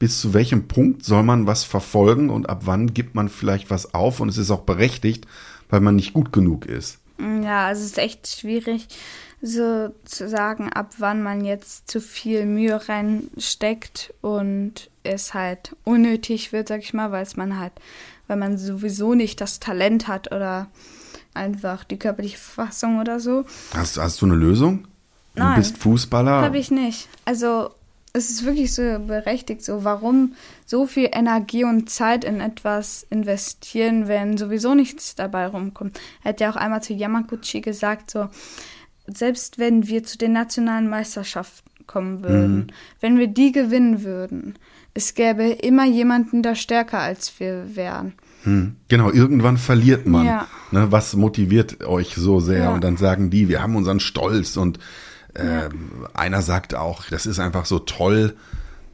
bis 0.00 0.20
zu 0.20 0.34
welchem 0.34 0.66
Punkt 0.66 1.04
soll 1.04 1.22
man 1.22 1.46
was 1.46 1.62
verfolgen 1.62 2.30
und 2.30 2.50
ab 2.50 2.62
wann 2.64 2.92
gibt 2.94 3.14
man 3.14 3.28
vielleicht 3.28 3.70
was 3.70 3.94
auf 3.94 4.18
und 4.18 4.28
es 4.28 4.38
ist 4.38 4.50
auch 4.50 4.62
berechtigt, 4.62 5.24
weil 5.70 5.78
man 5.78 5.94
nicht 5.94 6.14
gut 6.14 6.32
genug 6.32 6.66
ist. 6.66 6.98
Ja, 7.20 7.68
also 7.68 7.82
es 7.82 7.90
ist 7.90 7.98
echt 7.98 8.26
schwierig. 8.26 8.88
so 9.40 9.94
zu 10.04 10.28
sagen, 10.28 10.72
ab 10.72 10.94
wann 10.98 11.22
man 11.22 11.44
jetzt 11.44 11.88
zu 11.88 12.00
viel 12.00 12.44
Mühe 12.44 12.88
reinsteckt 12.88 14.12
und 14.20 14.90
es 15.04 15.32
halt 15.32 15.76
unnötig 15.84 16.52
wird, 16.52 16.66
sag 16.66 16.80
ich 16.80 16.92
mal, 16.92 17.12
weil 17.12 17.22
es 17.22 17.36
man 17.36 17.56
halt, 17.60 17.72
weil 18.26 18.36
man 18.36 18.58
sowieso 18.58 19.14
nicht 19.14 19.40
das 19.40 19.60
Talent 19.60 20.08
hat 20.08 20.32
oder 20.32 20.66
einfach 21.38 21.84
die 21.84 21.98
körperliche 21.98 22.36
Verfassung 22.38 23.00
oder 23.00 23.18
so. 23.20 23.44
Hast, 23.74 23.96
hast 23.96 24.20
du 24.20 24.26
eine 24.26 24.34
Lösung? 24.34 24.86
Nein. 25.34 25.54
Du 25.54 25.60
bist 25.60 25.78
Fußballer. 25.78 26.42
Habe 26.42 26.58
ich 26.58 26.70
nicht. 26.70 27.08
Also 27.24 27.70
es 28.12 28.30
ist 28.30 28.44
wirklich 28.44 28.74
so 28.74 28.82
berechtigt 29.06 29.62
so, 29.64 29.84
warum 29.84 30.34
so 30.66 30.86
viel 30.86 31.08
Energie 31.12 31.64
und 31.64 31.88
Zeit 31.90 32.24
in 32.24 32.40
etwas 32.40 33.06
investieren, 33.10 34.08
wenn 34.08 34.36
sowieso 34.36 34.74
nichts 34.74 35.14
dabei 35.14 35.46
rumkommt. 35.46 36.00
Er 36.24 36.30
hat 36.30 36.40
ja 36.40 36.50
auch 36.50 36.56
einmal 36.56 36.82
zu 36.82 36.92
Yamaguchi 36.94 37.60
gesagt, 37.60 38.10
so, 38.10 38.28
selbst 39.06 39.58
wenn 39.58 39.86
wir 39.86 40.04
zu 40.04 40.18
den 40.18 40.32
nationalen 40.32 40.88
Meisterschaften 40.88 41.68
kommen 41.86 42.22
würden, 42.22 42.56
Mhm. 42.56 42.66
wenn 43.00 43.18
wir 43.18 43.28
die 43.28 43.52
gewinnen 43.52 44.02
würden, 44.02 44.58
es 44.94 45.14
gäbe 45.14 45.44
immer 45.44 45.84
jemanden, 45.86 46.42
der 46.42 46.54
stärker 46.56 46.98
als 46.98 47.38
wir 47.38 47.76
wären. 47.76 48.14
Hm, 48.44 48.76
Genau, 48.88 49.10
irgendwann 49.10 49.56
verliert 49.56 50.06
man. 50.06 50.26
Ja. 50.26 50.46
Ne, 50.70 50.90
was 50.90 51.14
motiviert 51.14 51.84
euch 51.84 52.14
so 52.14 52.40
sehr? 52.40 52.64
Ja. 52.64 52.74
Und 52.74 52.82
dann 52.84 52.96
sagen 52.96 53.30
die, 53.30 53.48
wir 53.48 53.62
haben 53.62 53.76
unseren 53.76 54.00
Stolz. 54.00 54.56
Und 54.56 54.78
äh, 55.34 55.68
einer 56.14 56.42
sagt 56.42 56.74
auch, 56.74 57.04
das 57.10 57.26
ist 57.26 57.38
einfach 57.38 57.66
so 57.66 57.78
toll, 57.78 58.34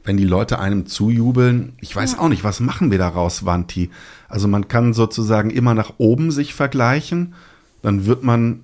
wenn 0.03 0.17
die 0.17 0.25
Leute 0.25 0.59
einem 0.59 0.85
zujubeln. 0.85 1.73
Ich 1.81 1.95
weiß 1.95 2.19
auch 2.19 2.29
nicht, 2.29 2.43
was 2.43 2.59
machen 2.59 2.91
wir 2.91 2.97
daraus, 2.97 3.45
Wanti? 3.45 3.89
Also 4.29 4.47
man 4.47 4.67
kann 4.67 4.93
sozusagen 4.93 5.49
immer 5.49 5.73
nach 5.73 5.93
oben 5.97 6.31
sich 6.31 6.53
vergleichen. 6.53 7.33
Dann 7.81 8.05
wird 8.05 8.23
man 8.23 8.61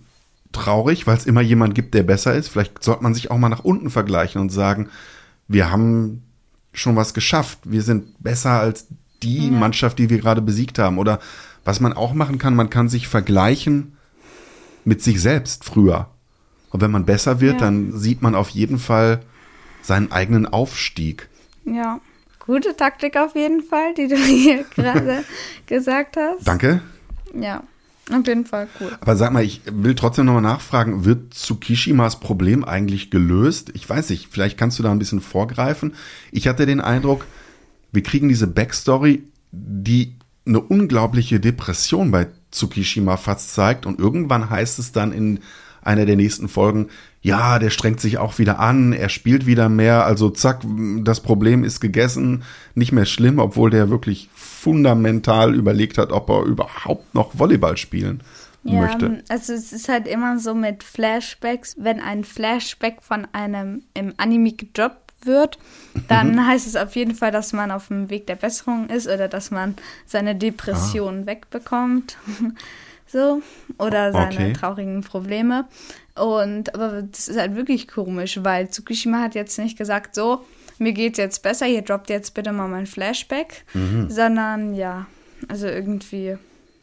traurig, 0.51 1.07
weil 1.07 1.17
es 1.17 1.25
immer 1.25 1.41
jemand 1.41 1.75
gibt, 1.75 1.93
der 1.93 2.03
besser 2.03 2.35
ist. 2.35 2.49
Vielleicht 2.49 2.83
sollte 2.83 3.03
man 3.03 3.13
sich 3.13 3.31
auch 3.31 3.37
mal 3.37 3.49
nach 3.49 3.63
unten 3.63 3.89
vergleichen 3.89 4.41
und 4.41 4.49
sagen, 4.51 4.89
wir 5.47 5.71
haben 5.71 6.23
schon 6.73 6.95
was 6.95 7.13
geschafft. 7.13 7.59
Wir 7.63 7.81
sind 7.81 8.21
besser 8.21 8.51
als 8.59 8.87
die 9.23 9.51
Mannschaft, 9.51 9.99
die 9.99 10.09
wir 10.09 10.17
gerade 10.19 10.41
besiegt 10.41 10.79
haben. 10.79 10.97
Oder 10.97 11.19
was 11.63 11.79
man 11.79 11.93
auch 11.93 12.13
machen 12.13 12.37
kann, 12.37 12.55
man 12.55 12.69
kann 12.69 12.89
sich 12.89 13.07
vergleichen 13.07 13.93
mit 14.85 15.01
sich 15.01 15.21
selbst 15.21 15.63
früher. 15.63 16.07
Und 16.71 16.81
wenn 16.81 16.91
man 16.91 17.05
besser 17.05 17.39
wird, 17.41 17.55
Ja. 17.55 17.59
dann 17.67 17.97
sieht 17.97 18.21
man 18.21 18.33
auf 18.35 18.49
jeden 18.49 18.79
Fall 18.79 19.21
seinen 19.81 20.11
eigenen 20.11 20.45
Aufstieg. 20.45 21.27
Ja, 21.65 21.99
gute 22.39 22.75
Taktik 22.75 23.17
auf 23.17 23.35
jeden 23.35 23.61
Fall, 23.61 23.93
die 23.93 24.07
du 24.07 24.15
hier 24.17 24.63
gerade 24.75 25.23
gesagt 25.67 26.17
hast. 26.17 26.47
Danke. 26.47 26.81
Ja, 27.39 27.63
auf 28.11 28.25
jeden 28.27 28.45
Fall 28.45 28.67
cool. 28.79 28.91
Aber 29.01 29.15
sag 29.15 29.31
mal, 29.33 29.43
ich 29.43 29.61
will 29.71 29.95
trotzdem 29.95 30.25
nochmal 30.25 30.41
nachfragen, 30.41 31.05
wird 31.05 31.33
Tsukishimas 31.33 32.19
Problem 32.19 32.63
eigentlich 32.63 33.11
gelöst? 33.11 33.71
Ich 33.75 33.87
weiß 33.89 34.09
nicht, 34.09 34.29
vielleicht 34.31 34.57
kannst 34.57 34.79
du 34.79 34.83
da 34.83 34.91
ein 34.91 34.99
bisschen 34.99 35.21
vorgreifen. 35.21 35.93
Ich 36.31 36.47
hatte 36.47 36.65
den 36.65 36.81
Eindruck, 36.81 37.25
wir 37.91 38.03
kriegen 38.03 38.29
diese 38.29 38.47
Backstory, 38.47 39.23
die 39.51 40.15
eine 40.45 40.59
unglaubliche 40.59 41.39
Depression 41.39 42.11
bei 42.11 42.27
Tsukishima 42.51 43.17
fast 43.17 43.53
zeigt. 43.53 43.85
Und 43.85 43.99
irgendwann 43.99 44.49
heißt 44.49 44.79
es 44.79 44.91
dann 44.91 45.11
in 45.11 45.39
einer 45.83 46.05
der 46.05 46.15
nächsten 46.15 46.47
Folgen, 46.47 46.89
ja, 47.21 47.59
der 47.59 47.69
strengt 47.69 47.99
sich 47.99 48.17
auch 48.17 48.37
wieder 48.39 48.59
an, 48.59 48.93
er 48.93 49.09
spielt 49.09 49.45
wieder 49.45 49.69
mehr, 49.69 50.05
also 50.05 50.29
zack, 50.29 50.61
das 50.99 51.21
Problem 51.21 51.63
ist 51.63 51.79
gegessen, 51.79 52.43
nicht 52.75 52.91
mehr 52.91 53.05
schlimm, 53.05 53.39
obwohl 53.39 53.69
der 53.69 53.89
wirklich 53.89 54.29
fundamental 54.35 55.55
überlegt 55.55 55.97
hat, 55.97 56.11
ob 56.11 56.29
er 56.29 56.43
überhaupt 56.43 57.15
noch 57.15 57.37
Volleyball 57.37 57.77
spielen 57.77 58.21
Ja, 58.63 58.81
möchte. 58.81 59.23
also 59.29 59.53
es 59.53 59.73
ist 59.73 59.89
halt 59.89 60.07
immer 60.07 60.37
so 60.37 60.53
mit 60.53 60.83
Flashbacks, 60.83 61.75
wenn 61.79 61.99
ein 61.99 62.23
Flashback 62.23 63.01
von 63.01 63.27
einem 63.33 63.83
im 63.95 64.13
Anime 64.17 64.53
gedroppt 64.53 65.00
wird, 65.25 65.57
dann 66.07 66.31
Mhm. 66.35 66.47
heißt 66.47 66.67
es 66.67 66.75
auf 66.75 66.95
jeden 66.95 67.15
Fall, 67.15 67.31
dass 67.31 67.53
man 67.53 67.71
auf 67.71 67.87
dem 67.87 68.09
Weg 68.09 68.27
der 68.27 68.35
Besserung 68.35 68.89
ist 68.89 69.07
oder 69.07 69.27
dass 69.27 69.51
man 69.51 69.75
seine 70.05 70.31
Ah. 70.31 70.33
Depression 70.35 71.25
wegbekommt. 71.25 72.17
so. 73.07 73.41
Oder 73.77 74.11
seine 74.13 74.35
Okay. 74.35 74.53
traurigen 74.53 75.01
Probleme. 75.01 75.65
Und 76.15 76.73
aber 76.75 77.01
das 77.03 77.27
ist 77.27 77.39
halt 77.39 77.55
wirklich 77.55 77.87
komisch, 77.87 78.39
weil 78.43 78.69
Tsukishima 78.69 79.19
hat 79.21 79.35
jetzt 79.35 79.57
nicht 79.57 79.77
gesagt, 79.77 80.13
so, 80.15 80.45
mir 80.77 80.93
geht's 80.93 81.17
jetzt 81.17 81.41
besser, 81.43 81.65
hier 81.67 81.81
droppt 81.83 82.09
jetzt 82.09 82.33
bitte 82.33 82.51
mal 82.51 82.67
mein 82.67 82.85
Flashback, 82.87 83.63
Mhm. 83.73 84.09
sondern 84.09 84.73
ja, 84.73 85.05
also 85.47 85.67
irgendwie. 85.67 86.37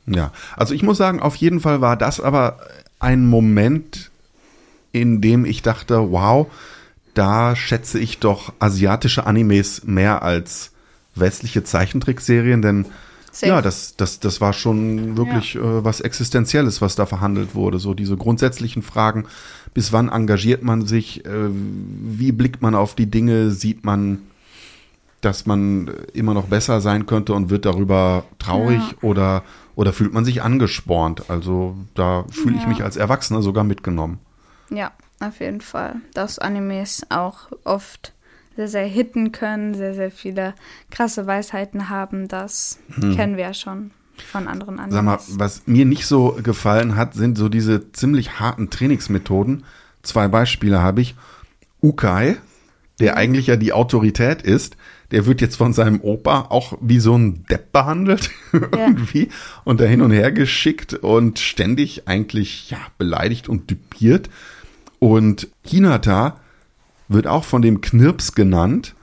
Ja, 0.06 0.32
also 0.56 0.72
ich 0.72 0.82
muss 0.82 0.96
sagen, 0.96 1.20
auf 1.20 1.36
jeden 1.36 1.60
Fall 1.60 1.80
war 1.82 1.96
das 1.96 2.20
aber 2.20 2.58
ein 3.00 3.26
Moment, 3.26 4.10
in 4.92 5.20
dem 5.20 5.44
ich 5.44 5.60
dachte, 5.62 6.10
wow, 6.10 6.46
da 7.14 7.56
schätze 7.56 7.98
ich 7.98 8.18
doch 8.18 8.52
asiatische 8.58 9.26
Animes 9.26 9.84
mehr 9.84 10.22
als 10.22 10.72
westliche 11.14 11.64
Zeichentrickserien, 11.64 12.62
denn 12.62 12.86
Safe. 13.32 13.46
ja, 13.48 13.62
das, 13.62 13.96
das, 13.96 14.20
das 14.20 14.40
war 14.40 14.52
schon 14.52 15.16
wirklich 15.16 15.56
äh, 15.56 15.84
was 15.84 16.00
Existenzielles, 16.00 16.80
was 16.80 16.94
da 16.96 17.06
verhandelt 17.06 17.54
wurde. 17.54 17.78
So 17.78 17.94
diese 17.94 18.16
grundsätzlichen 18.16 18.82
Fragen, 18.82 19.26
bis 19.74 19.92
wann 19.92 20.08
engagiert 20.08 20.62
man 20.62 20.86
sich, 20.86 21.24
äh, 21.26 21.48
wie 21.50 22.32
blickt 22.32 22.62
man 22.62 22.74
auf 22.74 22.94
die 22.94 23.10
Dinge, 23.10 23.50
sieht 23.50 23.84
man, 23.84 24.20
dass 25.20 25.46
man 25.46 25.90
immer 26.14 26.34
noch 26.34 26.46
besser 26.46 26.80
sein 26.80 27.06
könnte 27.06 27.34
und 27.34 27.50
wird 27.50 27.64
darüber 27.64 28.24
traurig 28.38 28.80
Ja. 28.80 28.96
oder, 29.08 29.42
oder 29.74 29.92
fühlt 29.92 30.14
man 30.14 30.24
sich 30.24 30.42
angespornt. 30.42 31.28
Also 31.28 31.76
da 31.94 32.24
fühle 32.30 32.56
ich 32.56 32.62
Ja. 32.62 32.68
mich 32.68 32.82
als 32.84 32.96
Erwachsener 32.96 33.42
sogar 33.42 33.64
mitgenommen. 33.64 34.18
Ja, 34.70 34.92
auf 35.20 35.40
jeden 35.40 35.60
Fall. 35.60 35.96
Dass 36.14 36.38
Animes 36.38 37.06
auch 37.10 37.50
oft 37.64 38.12
sehr, 38.56 38.68
sehr 38.68 38.86
hitten 38.86 39.32
können, 39.32 39.74
sehr, 39.74 39.94
sehr 39.94 40.10
viele 40.10 40.54
krasse 40.90 41.26
Weisheiten 41.26 41.88
haben, 41.88 42.26
das 42.28 42.78
kennen 43.14 43.36
wir 43.36 43.44
ja 43.44 43.54
schon 43.54 43.92
von 44.20 44.48
anderen 44.48 44.78
Animes. 44.78 44.94
Sag 44.94 45.04
mal, 45.04 45.18
was 45.38 45.62
mir 45.66 45.84
nicht 45.84 46.06
so 46.06 46.38
gefallen 46.42 46.96
hat, 46.96 47.14
sind 47.14 47.38
so 47.38 47.48
diese 47.48 47.92
ziemlich 47.92 48.40
harten 48.40 48.70
Trainingsmethoden. 48.70 49.64
Zwei 50.02 50.28
Beispiele 50.28 50.80
habe 50.80 51.00
ich. 51.00 51.14
Ukai, 51.80 52.36
der 52.98 53.16
eigentlich 53.16 53.46
ja 53.46 53.56
die 53.56 53.72
Autorität 53.72 54.42
ist, 54.42 54.76
der 55.10 55.26
wird 55.26 55.40
jetzt 55.40 55.56
von 55.56 55.72
seinem 55.72 56.00
Opa 56.00 56.46
auch 56.50 56.76
wie 56.80 56.98
so 56.98 57.16
ein 57.16 57.44
Depp 57.46 57.72
behandelt 57.72 58.30
irgendwie 58.52 59.28
und 59.64 59.80
da 59.80 59.84
hin 59.84 60.02
und 60.02 60.10
her 60.10 60.32
geschickt 60.32 60.94
und 60.94 61.38
ständig 61.38 62.08
eigentlich 62.08 62.70
ja 62.70 62.78
beleidigt 62.98 63.48
und 63.48 63.70
düpiert. 63.70 64.28
Und 64.98 65.48
Hinata 65.64 66.40
wird 67.08 67.26
auch 67.26 67.44
von 67.44 67.62
dem 67.62 67.80
Knirps 67.80 68.34
genannt 68.34 68.94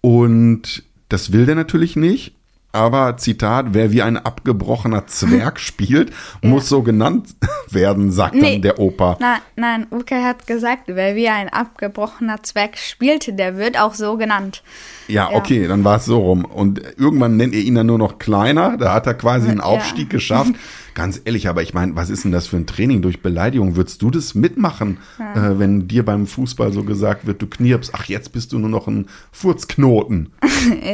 und 0.00 0.82
das 1.08 1.32
will 1.32 1.46
der 1.46 1.54
natürlich 1.54 1.96
nicht. 1.96 2.34
Aber 2.70 3.16
Zitat, 3.16 3.68
wer 3.72 3.92
wie 3.92 4.02
ein 4.02 4.18
abgebrochener 4.18 5.06
Zwerg 5.06 5.58
spielt, 5.60 6.12
muss 6.42 6.68
so 6.68 6.82
genannt 6.82 7.34
werden, 7.70 8.10
sagt 8.12 8.34
Nee. 8.34 8.54
dann 8.54 8.62
der 8.62 8.78
Opa. 8.78 9.16
Nein, 9.20 9.40
nein, 9.56 9.86
Uke 9.90 10.22
hat 10.22 10.46
gesagt, 10.46 10.82
wer 10.86 11.16
wie 11.16 11.28
ein 11.28 11.48
abgebrochener 11.48 12.42
Zwerg 12.42 12.76
spielte, 12.76 13.32
der 13.32 13.56
wird 13.56 13.78
auch 13.80 13.94
so 13.94 14.16
genannt. 14.18 14.62
Ja, 15.08 15.30
Ja. 15.30 15.36
okay, 15.36 15.66
dann 15.66 15.82
war 15.84 15.96
es 15.96 16.04
so 16.04 16.18
rum. 16.20 16.44
Und 16.44 16.82
irgendwann 16.98 17.36
nennt 17.38 17.54
ihr 17.54 17.62
ihn 17.62 17.74
dann 17.74 17.86
nur 17.86 17.98
noch 17.98 18.18
kleiner. 18.18 18.76
Da 18.76 18.92
hat 18.92 19.06
er 19.06 19.14
quasi 19.14 19.48
einen 19.48 19.58
Ja. 19.58 19.64
Aufstieg 19.64 20.10
geschafft. 20.10 20.52
Ganz 20.94 21.20
ehrlich, 21.24 21.48
aber 21.48 21.62
ich 21.62 21.74
meine, 21.74 21.94
was 21.94 22.10
ist 22.10 22.24
denn 22.24 22.32
das 22.32 22.48
für 22.48 22.56
ein 22.56 22.66
Training 22.66 23.02
durch 23.02 23.22
Beleidigung? 23.22 23.76
Würdest 23.76 24.02
du 24.02 24.10
das 24.10 24.34
mitmachen, 24.34 24.98
äh, 25.20 25.50
wenn 25.56 25.86
dir 25.86 26.04
beim 26.04 26.26
Fußball 26.26 26.72
so 26.72 26.82
gesagt 26.82 27.24
wird, 27.24 27.40
du 27.40 27.46
knirpst, 27.46 27.92
ach, 27.94 28.06
jetzt 28.06 28.32
bist 28.32 28.52
du 28.52 28.58
nur 28.58 28.68
noch 28.68 28.88
ein 28.88 29.06
Furzknoten. 29.30 30.32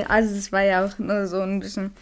Also 0.08 0.34
es 0.34 0.52
war 0.52 0.62
ja 0.62 0.84
auch 0.84 0.98
nur 0.98 1.26
so 1.26 1.40
ein 1.40 1.63
bisschen 1.64 1.92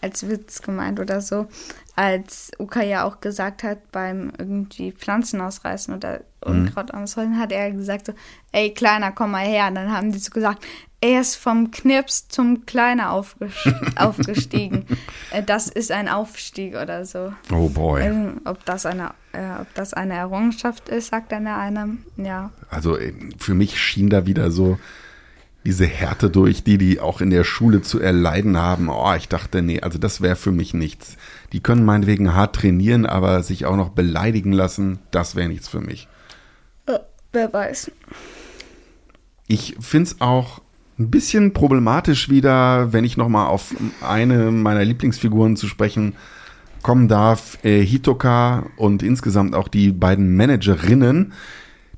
als 0.00 0.28
Witz 0.28 0.62
gemeint 0.62 1.00
oder 1.00 1.20
so. 1.20 1.48
Als 1.96 2.52
Uka 2.58 2.82
ja 2.82 3.04
auch 3.04 3.20
gesagt 3.20 3.62
hat, 3.64 3.90
beim 3.90 4.32
irgendwie 4.38 4.92
Pflanzen 4.92 5.40
ausreißen 5.40 5.94
oder 5.94 6.20
Unkraut 6.40 6.94
ausreißen, 6.94 7.38
hat 7.38 7.50
er 7.50 7.72
gesagt 7.72 8.06
so, 8.06 8.12
ey 8.52 8.72
Kleiner, 8.72 9.10
komm 9.10 9.32
mal 9.32 9.44
her. 9.44 9.66
Und 9.68 9.74
dann 9.74 9.92
haben 9.92 10.12
die 10.12 10.18
so 10.18 10.30
gesagt, 10.30 10.64
er 11.00 11.20
ist 11.20 11.36
vom 11.36 11.70
Knirps 11.70 12.28
zum 12.28 12.66
Kleiner 12.66 13.12
aufges 13.12 13.52
aufgestiegen. 13.96 14.86
Äh, 15.30 15.42
das 15.42 15.68
ist 15.68 15.92
ein 15.92 16.08
Aufstieg 16.08 16.74
oder 16.74 17.04
so. 17.04 17.32
Oh 17.52 17.68
boy. 17.68 18.02
Ähm, 18.02 18.40
ob, 18.44 18.64
das 18.64 18.86
eine, 18.86 19.10
äh, 19.32 19.60
ob 19.60 19.72
das 19.74 19.94
eine 19.94 20.14
Errungenschaft 20.14 20.88
ist, 20.88 21.08
sagt 21.08 21.32
dann 21.32 21.44
der 21.44 21.56
eine. 21.56 21.98
Ja. 22.16 22.50
Also 22.70 22.96
äh, 22.96 23.12
für 23.38 23.54
mich 23.54 23.80
schien 23.80 24.10
da 24.10 24.26
wieder 24.26 24.50
so 24.50 24.78
diese 25.68 25.84
Härte 25.84 26.30
durch, 26.30 26.64
die 26.64 26.78
die 26.78 26.98
auch 26.98 27.20
in 27.20 27.28
der 27.28 27.44
Schule 27.44 27.82
zu 27.82 28.00
erleiden 28.00 28.56
haben. 28.56 28.88
Oh, 28.88 29.12
ich 29.14 29.28
dachte, 29.28 29.60
nee, 29.60 29.82
also 29.82 29.98
das 29.98 30.22
wäre 30.22 30.34
für 30.34 30.50
mich 30.50 30.72
nichts. 30.72 31.18
Die 31.52 31.60
können 31.60 31.84
meinetwegen 31.84 32.34
hart 32.34 32.56
trainieren, 32.56 33.04
aber 33.04 33.42
sich 33.42 33.66
auch 33.66 33.76
noch 33.76 33.90
beleidigen 33.90 34.52
lassen, 34.52 34.98
das 35.10 35.36
wäre 35.36 35.50
nichts 35.50 35.68
für 35.68 35.82
mich. 35.82 36.08
Äh, 36.86 37.00
wer 37.32 37.52
weiß. 37.52 37.90
Ich 39.46 39.76
find's 39.78 40.22
auch 40.22 40.62
ein 40.98 41.10
bisschen 41.10 41.52
problematisch 41.52 42.30
wieder, 42.30 42.94
wenn 42.94 43.04
ich 43.04 43.18
nochmal 43.18 43.48
auf 43.48 43.74
eine 44.00 44.50
meiner 44.50 44.86
Lieblingsfiguren 44.86 45.56
zu 45.56 45.66
sprechen 45.66 46.14
kommen 46.80 47.08
darf, 47.08 47.62
äh, 47.62 47.84
Hitoka 47.84 48.64
und 48.76 49.02
insgesamt 49.02 49.54
auch 49.54 49.68
die 49.68 49.92
beiden 49.92 50.34
Managerinnen, 50.34 51.34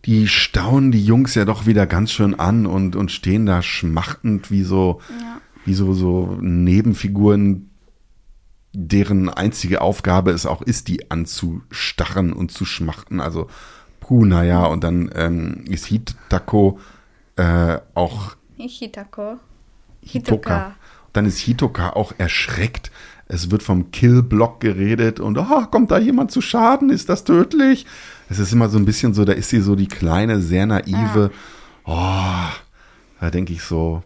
die 0.05 0.29
staunen 0.29 0.93
die 0.93 1.05
Jungs 1.05 1.35
ja 1.35 1.45
doch 1.45 1.67
wieder 1.67 1.87
ganz 1.87 2.11
schön 2.13 2.39
an 2.39 2.67
und, 2.67 2.97
und 2.97 3.11
stehen 3.11 3.47
da 3.47 3.63
schmachtend 3.63 4.51
wie 4.51 4.63
so, 4.63 5.01
Ja. 5.11 5.41
wie 5.65 5.75
so, 5.75 5.93
so 5.93 6.39
Nebenfiguren, 6.41 7.71
deren 8.73 9.29
einzige 9.29 9.81
Aufgabe 9.81 10.31
es 10.31 10.47
auch 10.47 10.63
ist, 10.63 10.89
die 10.89 11.11
anzustarren 11.11 12.33
und 12.33 12.51
zu 12.53 12.65
schmachten. 12.65 13.21
Also, 13.21 13.49
puh, 14.01 14.25
naja, 14.25 14.65
und 14.65 14.85
dann 14.85 15.11
ähm, 15.15 15.65
ist 15.69 15.87
Hitako 15.87 16.79
äh, 17.37 17.79
auch 17.95 18.37
Hitako. 18.57 19.39
Hitoka. 20.03 20.75
Dann 21.13 21.27
ist 21.27 21.39
Hitoka 21.39 21.91
auch 21.91 22.13
erschreckt. 22.19 22.91
Es 23.27 23.51
wird 23.51 23.63
vom 23.63 23.91
Kill-Block 23.91 24.61
geredet 24.61 25.21
und 25.21 25.39
oh, 25.39 25.67
kommt 25.71 25.91
da 25.91 25.99
jemand 25.99 26.31
zu 26.31 26.41
Schaden? 26.41 26.91
Ist 26.91 27.09
das 27.09 27.25
tödlich? 27.25 27.87
Es 28.31 28.39
ist 28.39 28.53
immer 28.53 28.69
so 28.69 28.79
ein 28.79 28.85
bisschen 28.87 29.13
so, 29.13 29.25
da 29.25 29.33
ist 29.33 29.51
sie 29.51 29.61
so 29.61 29.75
die 29.75 29.89
kleine, 29.89 30.41
sehr 30.41 30.65
naive. 30.65 31.31
Oh, 31.85 31.95
da 33.21 33.31
denke 33.33 33.53
ich 33.53 33.63
so, 33.63 34.03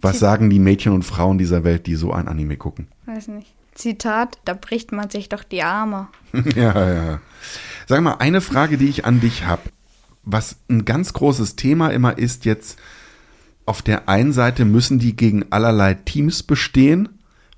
was 0.00 0.18
sagen 0.18 0.48
die 0.50 0.58
Mädchen 0.58 0.92
und 0.92 1.04
Frauen 1.04 1.38
dieser 1.38 1.64
Welt, 1.64 1.86
die 1.86 1.94
so 1.94 2.12
ein 2.12 2.28
Anime 2.28 2.56
gucken? 2.56 2.88
Weiß 3.06 3.28
nicht. 3.28 3.54
Zitat, 3.74 4.38
da 4.44 4.54
bricht 4.54 4.90
man 4.90 5.10
sich 5.10 5.28
doch 5.28 5.44
die 5.44 5.62
Arme. 5.62 6.08
ja, 6.56 6.92
ja. 6.92 7.20
Sag 7.86 8.00
mal, 8.02 8.14
eine 8.14 8.40
Frage, 8.40 8.76
die 8.78 8.88
ich 8.88 9.04
an 9.04 9.20
dich 9.20 9.46
habe. 9.46 9.62
Was 10.24 10.56
ein 10.68 10.84
ganz 10.84 11.12
großes 11.12 11.54
Thema 11.56 11.88
immer 11.90 12.18
ist 12.18 12.44
jetzt, 12.44 12.78
auf 13.66 13.82
der 13.82 14.08
einen 14.08 14.32
Seite 14.32 14.64
müssen 14.64 14.98
die 14.98 15.14
gegen 15.14 15.44
allerlei 15.50 15.94
Teams 15.94 16.42
bestehen 16.42 17.08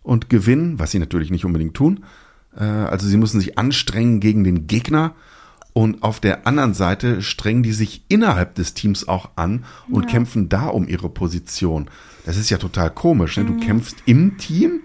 und 0.03 0.29
gewinnen, 0.29 0.79
was 0.79 0.91
sie 0.91 0.99
natürlich 0.99 1.31
nicht 1.31 1.45
unbedingt 1.45 1.75
tun. 1.75 2.05
Äh, 2.57 2.65
Also 2.65 3.07
sie 3.07 3.17
müssen 3.17 3.41
sich 3.41 3.59
anstrengen 3.59 4.19
gegen 4.21 4.45
den 4.45 4.67
Gegner. 4.67 5.15
Und 5.73 6.03
auf 6.03 6.19
der 6.21 6.47
anderen 6.47 6.75
Seite 6.75 7.23
strengen 7.23 7.63
die 7.63 7.73
sich 7.73 8.03
innerhalb 8.09 8.55
des 8.57 8.75
Teams 8.75 9.07
auch 9.07 9.31
an 9.37 9.65
und 9.89 10.09
kämpfen 10.09 10.49
da 10.49 10.67
um 10.67 10.89
ihre 10.89 11.09
Position. 11.09 11.89
Das 12.27 12.37
ist 12.37 12.51
ja 12.51 12.59
total 12.59 12.91
komisch. 12.91 13.37
Ne? 13.37 13.45
Du 13.45 13.57
kämpfst 13.57 13.97
im 14.07 14.37
Team 14.37 14.81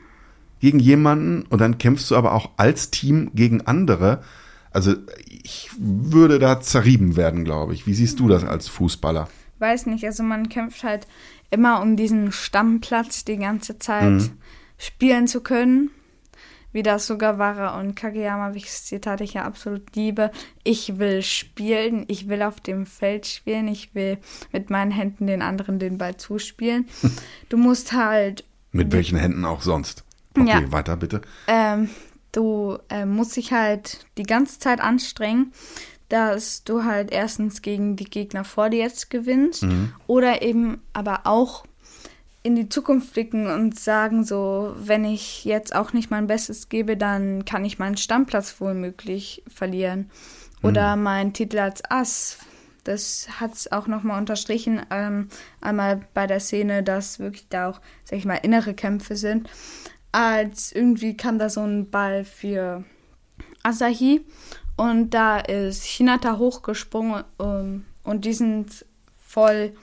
gegen 0.59 0.79
jemanden 0.79 1.43
und 1.49 1.59
dann 1.59 1.77
kämpfst 1.79 2.11
du 2.11 2.15
aber 2.15 2.33
auch 2.33 2.51
als 2.57 2.91
Team 2.91 3.31
gegen 3.33 3.61
andere. 3.61 4.21
Also 4.71 4.93
ich 5.43 5.69
würde 5.77 6.37
da 6.39 6.61
zerrieben 6.61 7.15
werden, 7.15 7.43
glaube 7.45 7.73
ich. 7.73 7.87
Wie 7.87 7.93
siehst 7.93 8.19
du 8.19 8.27
das 8.27 8.43
als 8.43 8.67
Fußballer? 8.67 9.27
Weiß 9.59 9.85
nicht, 9.87 10.05
also 10.05 10.21
man 10.23 10.49
kämpft 10.49 10.83
halt 10.83 11.07
immer 11.49 11.81
um 11.81 11.95
diesen 11.95 12.31
Stammplatz 12.31 13.25
die 13.25 13.37
ganze 13.37 13.79
Zeit 13.79 14.03
Mhm. 14.11 14.31
spielen 14.77 15.27
zu 15.27 15.41
können. 15.41 15.89
Wie 16.75 16.84
das 16.84 17.08
Sugawara 17.08 17.79
und 17.79 17.96
Kageyama, 17.96 18.53
welches 18.53 18.84
Zitat 18.84 19.22
ich 19.22 19.36
ja 19.36 19.46
absolut 19.46 19.96
liebe. 19.96 20.29
Ich 20.65 21.00
will 21.00 21.22
spielen, 21.22 22.03
ich 22.10 22.27
will 22.27 22.41
auf 22.44 22.60
dem 22.60 22.86
Feld 22.86 23.25
spielen, 23.25 23.70
ich 23.70 23.96
will 23.96 24.17
mit 24.51 24.70
meinen 24.70 24.91
Händen 24.91 25.25
den 25.25 25.41
anderen 25.41 25.79
den 25.79 25.98
Ball 25.98 26.17
zuspielen. 26.17 26.86
Du 27.48 27.55
musst 27.55 27.94
halt 27.94 28.44
Mit 28.74 28.91
welchen 28.91 29.17
Händen 29.17 29.46
auch 29.46 29.62
sonst? 29.62 30.03
Okay, 30.38 30.50
Ja. 30.50 30.72
weiter 30.74 30.98
bitte. 30.98 31.22
ähm, 31.48 31.89
du 32.34 32.77
äh, 32.89 33.05
musst 33.05 33.38
dich 33.38 33.53
halt 33.53 34.05
die 34.17 34.24
ganze 34.24 34.60
Zeit 34.60 34.82
anstrengen, 34.82 35.53
dass 36.10 36.65
du 36.65 36.84
halt 36.84 37.10
erstens 37.10 37.62
gegen 37.62 37.96
die 37.96 38.03
Gegner 38.03 38.44
vor 38.44 38.70
dir 38.70 38.79
jetzt 38.79 39.10
gewinnst 39.10 39.65
oder 40.08 40.41
eben 40.41 40.82
aber 40.91 41.22
auch 41.24 41.63
in 42.45 42.55
die 42.55 42.69
Zukunft 42.69 43.13
blicken 43.13 43.47
und 43.47 43.79
sagen 43.79 44.23
so, 44.23 44.75
wenn 44.77 45.03
ich 45.03 45.45
jetzt 45.45 45.75
auch 45.75 45.93
nicht 45.93 46.11
mein 46.11 46.27
Bestes 46.27 46.69
gebe, 46.69 46.95
dann 46.95 47.43
kann 47.43 47.65
ich 47.65 47.79
meinen 47.79 47.97
Stammplatz 47.97 48.57
womöglich 48.59 49.43
verlieren. 49.47 50.11
Oder 50.61 50.95
meinen 50.95 51.33
Titel 51.33 51.57
als 51.57 51.81
Ass. 51.89 52.37
Das 52.83 53.27
hat 53.39 53.53
es 53.53 53.71
auch 53.71 53.87
nochmal 53.87 54.19
unterstrichen, 54.19 54.81
ähm, 54.91 55.29
einmal 55.59 56.01
bei 56.13 56.27
der 56.27 56.39
Szene, 56.39 56.83
dass 56.83 57.17
wirklich 57.19 57.47
da 57.49 57.69
auch, 57.69 57.81
sag 58.03 58.19
ich 58.19 58.25
mal, 58.25 58.35
innere 58.35 58.75
Kämpfe 58.75 59.15
sind. 59.15 59.49
Als 60.11 60.71
irgendwie 60.71 61.17
kam 61.17 61.39
da 61.39 61.49
so 61.49 61.61
ein 61.61 61.89
Ball 61.89 62.23
für 62.23 62.83
Asahi 63.63 64.24
und 64.77 65.09
da 65.15 65.39
ist 65.39 65.83
Hinata 65.83 66.37
hochgesprungen 66.37 67.24
um, 67.37 67.85
und 68.03 68.25
die 68.25 68.33
sind 68.33 68.85
voll 69.25 69.74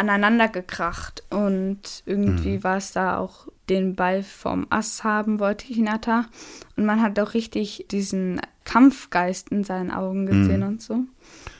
aneinander 0.00 0.48
gekracht 0.48 1.22
und 1.30 2.02
irgendwie 2.06 2.64
war 2.64 2.78
es 2.78 2.92
da 2.92 3.18
auch 3.18 3.46
den 3.68 3.94
Ball 3.94 4.22
vom 4.22 4.66
Ass 4.70 5.04
haben 5.04 5.38
wollte 5.38 5.66
Hinata 5.66 6.24
und 6.76 6.86
man 6.86 7.02
hat 7.02 7.18
auch 7.20 7.34
richtig 7.34 7.86
diesen 7.90 8.40
Kampfgeist 8.64 9.50
in 9.50 9.62
seinen 9.62 9.90
Augen 9.90 10.26
gesehen 10.26 10.62
und 10.62 10.80
so. 10.82 11.04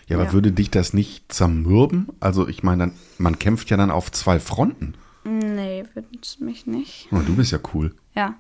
Ja, 0.09 0.16
aber 0.16 0.24
Ja. 0.26 0.33
würde 0.33 0.53
dich 0.53 0.70
das 0.70 0.92
nicht 0.94 1.33
zermürben? 1.33 2.09
Also 2.18 2.48
ich 2.48 2.62
meine, 2.62 2.92
man 3.18 3.38
kämpft 3.38 3.70
ja 3.70 3.76
dann 3.76 3.90
auf 3.90 4.11
zwei 4.11 4.40
Fronten. 4.40 4.94
Nee, 5.24 5.85
wünscht 5.94 6.40
mich 6.40 6.66
nicht. 6.66 7.09
Oh, 7.12 7.18
du 7.24 7.37
bist 7.37 7.53
ja 7.53 7.59
cool. 7.74 7.94
Ja, 8.14 8.35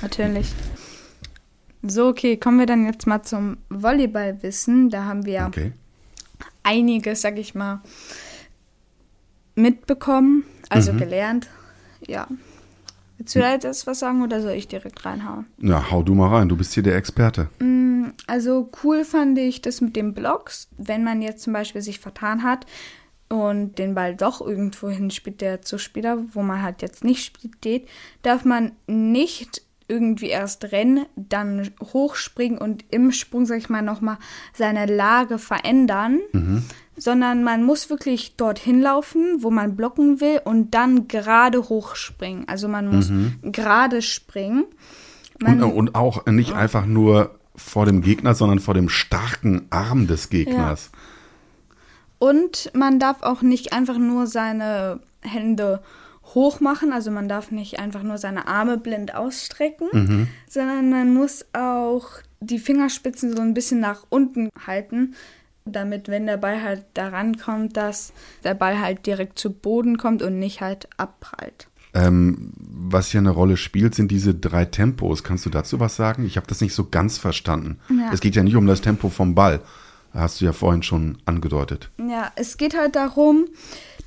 natürlich. 0.00 0.52
So, 1.82 2.08
okay, 2.08 2.36
kommen 2.38 2.58
wir 2.58 2.66
dann 2.66 2.86
jetzt 2.86 3.06
mal 3.06 3.22
zum 3.22 3.58
Volleyballwissen. 3.68 4.88
Da 4.90 5.04
haben 5.04 5.26
wir 5.26 5.46
Okay. 5.48 5.72
einiges, 6.62 7.20
sag 7.20 7.36
ich 7.38 7.54
mal, 7.54 7.82
mitbekommen, 9.54 10.44
also 10.68 10.92
Mhm. 10.92 10.98
gelernt. 10.98 11.48
Ja. 12.06 12.26
Willst 13.16 13.34
du 13.34 13.38
da 13.38 13.52
jetzt 13.52 13.86
was 13.86 13.98
sagen 14.00 14.22
oder 14.22 14.40
soll 14.42 14.52
ich 14.52 14.66
direkt 14.68 15.04
reinhauen? 15.04 15.46
Ja, 15.58 15.90
hau 15.90 16.02
du 16.02 16.14
mal 16.14 16.28
rein. 16.34 16.48
Du 16.48 16.56
bist 16.56 16.74
hier 16.74 16.82
der 16.82 16.96
Experte. 16.96 17.48
Also 18.26 18.70
cool 18.82 19.04
fand 19.04 19.38
ich 19.38 19.62
das 19.62 19.80
mit 19.80 19.96
den 19.96 20.14
Blocks, 20.14 20.68
wenn 20.76 21.04
man 21.04 21.22
jetzt 21.22 21.42
zum 21.42 21.52
Beispiel 21.52 21.80
sich 21.80 22.00
vertan 22.00 22.42
hat 22.42 22.66
und 23.28 23.78
den 23.78 23.94
Ball 23.94 24.14
doch 24.16 24.40
irgendwo 24.40 24.90
hinspielt, 24.90 25.40
der 25.40 25.62
Zuspieler, 25.62 26.18
wo 26.32 26.42
man 26.42 26.60
halt 26.62 26.82
jetzt 26.82 27.04
nicht 27.04 27.38
steht, 27.58 27.88
darf 28.22 28.44
man 28.44 28.72
nicht 28.86 29.62
irgendwie 29.88 30.28
erst 30.28 30.72
rennen, 30.72 31.06
dann 31.16 31.70
hochspringen 31.80 32.58
und 32.58 32.84
im 32.90 33.12
Sprung, 33.12 33.46
sag 33.46 33.58
ich 33.58 33.68
mal, 33.68 33.82
nochmal 33.82 34.18
seine 34.54 34.86
Lage 34.86 35.38
verändern, 35.38 36.20
sondern 36.96 37.44
man 37.44 37.62
muss 37.62 37.90
wirklich 37.90 38.36
dorthin 38.36 38.80
laufen, 38.80 39.42
wo 39.42 39.50
man 39.50 39.76
blocken 39.76 40.20
will 40.20 40.40
und 40.44 40.74
dann 40.74 41.08
gerade 41.08 41.68
hochspringen. 41.68 42.48
Also 42.48 42.68
man 42.68 42.88
muss 42.88 43.10
gerade 43.42 44.00
springen. 44.02 44.64
Und, 45.44 45.62
und 45.62 45.94
auch 45.94 46.26
nicht 46.26 46.52
einfach 46.52 46.86
nur 46.86 47.34
vor 47.56 47.86
dem 47.86 48.02
Gegner, 48.02 48.34
sondern 48.34 48.60
vor 48.60 48.74
dem 48.74 48.88
starken 48.88 49.66
Arm 49.70 50.06
des 50.06 50.28
Gegners. 50.28 50.90
Und 52.18 52.70
man 52.74 52.98
darf 52.98 53.22
auch 53.22 53.42
nicht 53.42 53.72
einfach 53.72 53.98
nur 53.98 54.26
seine 54.26 55.00
Hände 55.20 55.82
hoch 56.34 56.60
machen, 56.60 56.92
also 56.92 57.10
man 57.10 57.28
darf 57.28 57.50
nicht 57.50 57.78
einfach 57.78 58.02
nur 58.02 58.18
seine 58.18 58.48
Arme 58.48 58.78
blind 58.78 59.14
ausstrecken, 59.14 60.28
sondern 60.48 60.90
man 60.90 61.12
muss 61.12 61.44
auch 61.52 62.06
die 62.40 62.58
Fingerspitzen 62.58 63.36
so 63.36 63.42
ein 63.42 63.54
bisschen 63.54 63.80
nach 63.80 64.04
unten 64.08 64.48
halten, 64.66 65.14
damit, 65.64 66.08
wenn 66.08 66.26
der 66.26 66.36
Ball 66.36 66.62
halt 66.62 66.84
da 66.94 67.08
rankommt, 67.08 67.76
dass 67.76 68.12
der 68.42 68.54
Ball 68.54 68.80
halt 68.80 69.06
direkt 69.06 69.38
zu 69.38 69.52
Boden 69.52 69.96
kommt 69.96 70.22
und 70.22 70.38
nicht 70.38 70.60
halt 70.60 70.88
abprallt. 70.96 71.68
Ähm, 71.94 72.52
was 72.56 73.10
hier 73.10 73.20
eine 73.20 73.30
Rolle 73.30 73.56
spielt, 73.56 73.94
sind 73.94 74.10
diese 74.10 74.34
drei 74.34 74.64
Tempos. 74.64 75.22
Kannst 75.22 75.46
du 75.46 75.50
dazu 75.50 75.78
was 75.78 75.94
sagen? 75.94 76.26
Ich 76.26 76.36
habe 76.36 76.46
das 76.46 76.60
nicht 76.60 76.74
so 76.74 76.88
ganz 76.90 77.18
verstanden. 77.18 77.78
Ja. 77.88 78.10
Es 78.12 78.20
geht 78.20 78.34
ja 78.34 78.42
nicht 78.42 78.56
um 78.56 78.66
das 78.66 78.80
Tempo 78.80 79.08
vom 79.08 79.34
Ball. 79.34 79.60
Hast 80.12 80.40
du 80.40 80.44
ja 80.44 80.52
vorhin 80.52 80.82
schon 80.82 81.18
angedeutet. 81.24 81.90
Ja, 81.98 82.30
es 82.36 82.56
geht 82.56 82.76
halt 82.76 82.94
darum, 82.94 83.46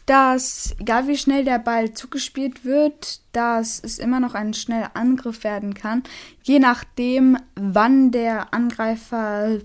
dass 0.08 0.74
egal 0.80 1.08
wie 1.08 1.17
schnell 1.17 1.43
der 1.43 1.60
Ball 1.60 1.93
zugespielt 1.93 2.65
wird, 2.65 3.22
dass 3.34 3.80
es 3.84 4.00
immer 4.00 4.20
noch 4.20 4.34
ein 4.34 4.54
schneller 4.56 4.91
Angriff 4.96 5.43
werden 5.43 5.76
kann, 5.76 6.02
je 6.41 6.60
nachdem, 6.60 7.38
wann 7.56 8.10
der 8.12 8.54
Angreifer 8.54 9.60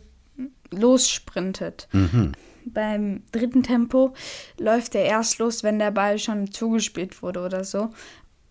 lossprintet. 0.70 1.88
Beim 2.64 3.22
dritten 3.33 3.62
Tempo 3.62 4.14
läuft 4.59 4.94
er 4.94 5.05
erst 5.05 5.38
los, 5.38 5.62
wenn 5.62 5.78
der 5.78 5.90
Ball 5.92 6.18
schon 6.18 6.50
zugespielt 6.50 7.22
wurde 7.22 7.40
oder 7.40 7.64
so. 7.64 7.90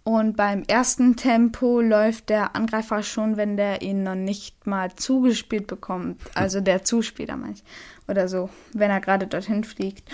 Und 0.04 0.36
beim 0.36 0.64
ersten 0.68 1.16
Tempo 1.16 1.80
läuft 1.80 2.30
der 2.30 2.56
Angreifer 2.56 3.04
schon, 3.04 3.38
wenn 3.38 3.56
der 3.56 3.82
ihn 3.82 4.04
noch 4.04 4.16
nicht 4.16 4.66
mal 4.66 4.94
zugespielt 4.96 5.68
bekommt. 5.68 6.20
Also 6.34 6.60
der 6.60 6.84
Zuspieler 6.84 7.38
meine 7.38 7.54
ich. 7.54 7.64
Oder 8.08 8.28
so, 8.28 8.50
wenn 8.74 8.90
er 8.90 9.02
gerade 9.02 9.28
dorthin 9.28 9.64
fliegt. 9.64 10.10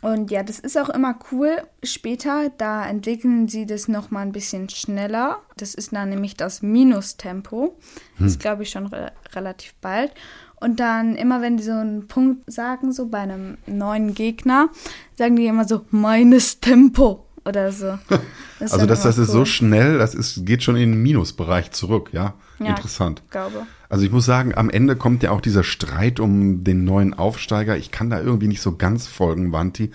Und 0.00 0.30
ja, 0.30 0.42
das 0.42 0.60
ist 0.60 0.78
auch 0.78 0.88
immer 0.88 1.18
cool. 1.32 1.62
Später, 1.82 2.50
da 2.56 2.86
entwickeln 2.86 3.48
sie 3.48 3.66
das 3.66 3.88
nochmal 3.88 4.24
ein 4.24 4.32
bisschen 4.32 4.68
schneller. 4.68 5.38
Das 5.56 5.74
ist 5.74 5.92
dann 5.92 6.10
nämlich 6.10 6.36
das 6.36 6.62
Minustempo. 6.62 7.76
Das 8.18 8.32
ist, 8.32 8.40
glaube 8.40 8.62
ich, 8.62 8.70
schon 8.70 8.86
re 8.86 9.12
relativ 9.34 9.74
bald. 9.80 10.12
Und 10.60 10.80
dann 10.80 11.14
immer, 11.14 11.40
wenn 11.40 11.56
die 11.56 11.62
so 11.62 11.72
einen 11.72 12.06
Punkt 12.08 12.50
sagen, 12.50 12.92
so 12.92 13.06
bei 13.08 13.18
einem 13.18 13.58
neuen 13.66 14.14
Gegner, 14.14 14.70
sagen 15.16 15.36
die 15.36 15.46
immer 15.46 15.66
so, 15.66 15.84
meines 15.90 16.60
Tempo 16.60 17.26
oder 17.44 17.72
so. 17.72 17.98
Das 18.60 18.72
also 18.72 18.86
dann 18.86 18.88
das, 18.88 19.02
das 19.04 19.18
ist 19.18 19.30
so 19.30 19.38
cool. 19.38 19.46
schnell, 19.46 19.98
das 19.98 20.16
ist, 20.16 20.44
geht 20.44 20.64
schon 20.64 20.74
in 20.74 20.90
den 20.90 21.00
Minusbereich 21.00 21.70
zurück, 21.70 22.10
ja. 22.12 22.34
Ja. 22.60 22.70
Interessant. 22.70 23.22
glaube. 23.30 23.66
Also 23.88 24.04
ich 24.04 24.10
muss 24.12 24.24
sagen, 24.26 24.54
am 24.54 24.68
Ende 24.70 24.96
kommt 24.96 25.22
ja 25.22 25.30
auch 25.30 25.40
dieser 25.40 25.64
Streit 25.64 26.20
um 26.20 26.64
den 26.64 26.84
neuen 26.84 27.14
Aufsteiger. 27.14 27.76
Ich 27.76 27.90
kann 27.90 28.10
da 28.10 28.20
irgendwie 28.20 28.48
nicht 28.48 28.60
so 28.60 28.76
ganz 28.76 29.06
folgen, 29.06 29.52
Wanti. 29.52 29.90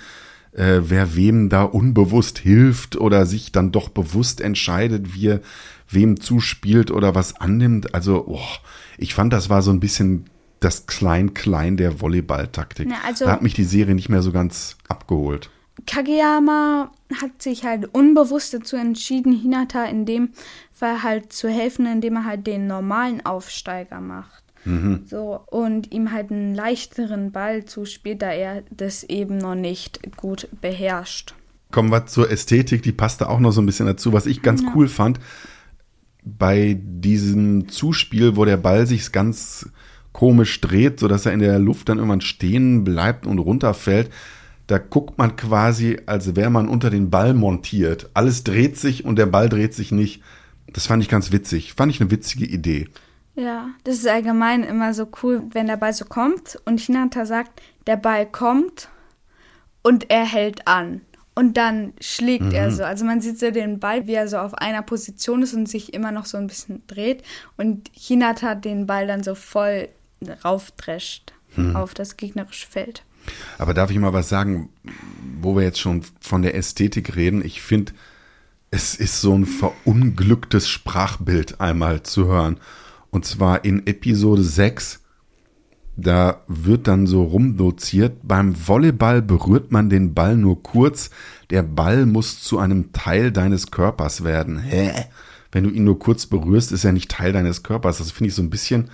Äh, 0.53 0.81
wer 0.83 1.15
wem 1.15 1.49
da 1.49 1.63
unbewusst 1.63 2.37
hilft 2.39 2.95
oder 2.95 3.25
sich 3.25 3.51
dann 3.51 3.71
doch 3.71 3.89
bewusst 3.89 4.39
entscheidet, 4.39 5.15
wie 5.15 5.27
er 5.29 5.41
wem 5.89 6.19
zuspielt 6.19 6.91
oder 6.91 7.15
was 7.15 7.39
annimmt. 7.39 7.93
Also, 7.95 8.25
oh, 8.27 8.39
ich 8.97 9.13
fand, 9.13 9.33
das 9.33 9.49
war 9.49 9.61
so 9.61 9.71
ein 9.71 9.79
bisschen 9.79 10.25
das 10.59 10.85
Klein-Klein 10.85 11.75
der 11.77 12.01
Volleyball-Taktik. 12.01 12.89
Ja, 12.89 12.97
also- 13.05 13.25
da 13.25 13.31
hat 13.31 13.41
mich 13.41 13.53
die 13.53 13.63
Serie 13.63 13.95
nicht 13.95 14.09
mehr 14.09 14.21
so 14.21 14.31
ganz 14.31 14.77
abgeholt. 14.87 15.49
Kageyama 15.87 16.91
hat 17.21 17.41
sich 17.41 17.65
halt 17.65 17.93
unbewusst 17.93 18.53
dazu 18.53 18.75
entschieden, 18.75 19.33
Hinata 19.33 19.85
in 19.85 20.05
dem 20.05 20.29
Fall 20.83 21.03
halt 21.03 21.31
zu 21.31 21.47
helfen, 21.47 21.85
indem 21.85 22.17
er 22.17 22.25
halt 22.25 22.45
den 22.45 22.67
normalen 22.67 23.25
Aufsteiger 23.25 24.01
macht. 24.01 24.43
So, 25.05 25.41
und 25.47 25.91
ihm 25.91 26.13
halt 26.13 26.31
einen 26.31 26.55
leichteren 26.55 27.33
Ball 27.33 27.65
zuspielt, 27.65 28.21
da 28.21 28.31
er 28.31 28.63
das 28.71 29.03
eben 29.03 29.37
noch 29.37 29.55
nicht 29.55 30.15
gut 30.15 30.47
beherrscht. 30.61 31.35
Kommen 31.71 31.91
wir 31.91 32.05
zur 32.05 32.31
Ästhetik, 32.31 32.81
die 32.81 32.93
passte 32.93 33.29
auch 33.29 33.39
noch 33.39 33.51
so 33.51 33.61
ein 33.61 33.65
bisschen 33.65 33.87
dazu. 33.87 34.13
Was 34.13 34.25
ich 34.25 34.41
ganz 34.41 34.63
cool 34.73 34.87
fand, 34.87 35.19
bei 36.23 36.79
diesem 36.81 37.67
Zuspiel, 37.67 38.37
wo 38.37 38.45
der 38.45 38.55
Ball 38.55 38.87
sich 38.87 39.11
ganz 39.11 39.69
komisch 40.13 40.61
dreht, 40.61 40.99
sodass 41.01 41.25
er 41.25 41.33
in 41.33 41.39
der 41.39 41.59
Luft 41.59 41.89
dann 41.89 41.97
irgendwann 41.97 42.21
stehen 42.21 42.85
bleibt 42.85 43.27
und 43.27 43.39
runterfällt, 43.39 44.11
da 44.67 44.77
guckt 44.77 45.17
man 45.17 45.35
quasi, 45.35 45.99
als 46.05 46.37
wäre 46.37 46.49
man 46.49 46.69
unter 46.69 46.89
den 46.89 47.09
Ball 47.09 47.33
montiert. 47.33 48.09
Alles 48.13 48.45
dreht 48.45 48.77
sich 48.77 49.03
und 49.03 49.17
der 49.17 49.25
Ball 49.25 49.49
dreht 49.49 49.73
sich 49.73 49.91
nicht. 49.91 50.21
Das 50.73 50.87
fand 50.87 51.03
ich 51.03 51.09
ganz 51.09 51.31
witzig. 51.31 51.73
Fand 51.73 51.91
ich 51.91 52.01
eine 52.01 52.11
witzige 52.11 52.45
Idee. 52.45 52.89
Ja, 53.35 53.69
das 53.83 53.95
ist 53.95 54.07
allgemein 54.07 54.63
immer 54.63 54.93
so 54.93 55.07
cool, 55.21 55.43
wenn 55.51 55.67
der 55.67 55.77
Ball 55.77 55.93
so 55.93 56.05
kommt 56.05 56.59
und 56.65 56.79
Hinata 56.79 57.25
sagt, 57.25 57.61
der 57.87 57.97
Ball 57.97 58.25
kommt 58.29 58.89
und 59.81 60.09
er 60.11 60.25
hält 60.25 60.67
an. 60.67 61.01
Und 61.35 61.57
dann 61.57 61.93
schlägt 61.99 62.53
er 62.53 62.69
so. 62.69 62.83
Also 62.83 63.05
man 63.05 63.21
sieht 63.21 63.39
so 63.39 63.49
den 63.49 63.79
Ball, 63.79 64.05
wie 64.05 64.13
er 64.13 64.27
so 64.27 64.37
auf 64.37 64.53
einer 64.53 64.83
Position 64.83 65.41
ist 65.41 65.55
und 65.55 65.67
sich 65.67 65.91
immer 65.93 66.11
noch 66.11 66.25
so 66.25 66.37
ein 66.37 66.45
bisschen 66.45 66.83
dreht. 66.85 67.23
Und 67.57 67.89
Hinata 67.91 68.53
den 68.53 68.85
Ball 68.85 69.07
dann 69.07 69.23
so 69.23 69.33
voll 69.33 69.89
raufdrescht 70.45 71.33
auf 71.73 71.93
das 71.93 72.17
gegnerische 72.17 72.67
Feld. 72.67 73.03
Aber 73.57 73.73
darf 73.73 73.89
ich 73.89 73.97
mal 73.97 74.13
was 74.13 74.29
sagen, 74.29 74.69
wo 75.39 75.55
wir 75.55 75.63
jetzt 75.63 75.79
schon 75.79 76.03
von 76.19 76.41
der 76.41 76.55
Ästhetik 76.55 77.15
reden? 77.15 77.43
Ich 77.43 77.61
finde, 77.61 77.93
es 78.73 78.95
ist 78.95 79.21
so 79.21 79.35
ein 79.35 79.45
verunglücktes 79.45 80.67
Sprachbild 80.67 81.61
einmal 81.61 82.01
zu 82.01 82.25
hören. 82.25 82.57
Und 83.11 83.23
zwar 83.23 83.65
in 83.65 83.85
Episode 83.85 84.41
6. 84.41 84.99
Da 85.95 86.41
wird 86.47 86.87
dann 86.87 87.05
so 87.05 87.21
rumdoziert, 87.21 88.17
beim 88.23 88.55
Volleyball 88.67 89.21
berührt 89.21 89.71
man 89.71 89.91
den 89.91 90.15
Ball 90.15 90.35
nur 90.35 90.63
kurz, 90.63 91.11
der 91.51 91.61
Ball 91.61 92.07
muss 92.07 92.41
zu 92.41 92.57
einem 92.57 92.91
Teil 92.93 93.31
deines 93.31 93.69
Körpers 93.69 94.23
werden. 94.23 94.57
Hä? 94.57 94.91
Wenn 95.51 95.65
du 95.65 95.69
ihn 95.69 95.83
nur 95.83 95.99
kurz 95.99 96.25
berührst, 96.25 96.71
ist 96.71 96.83
er 96.83 96.93
nicht 96.93 97.11
Teil 97.11 97.31
deines 97.31 97.61
Körpers. 97.61 97.99
Das 97.99 98.09
finde 98.09 98.29
ich 98.29 98.35
so 98.35 98.41
ein 98.41 98.49
bisschen, 98.49 98.89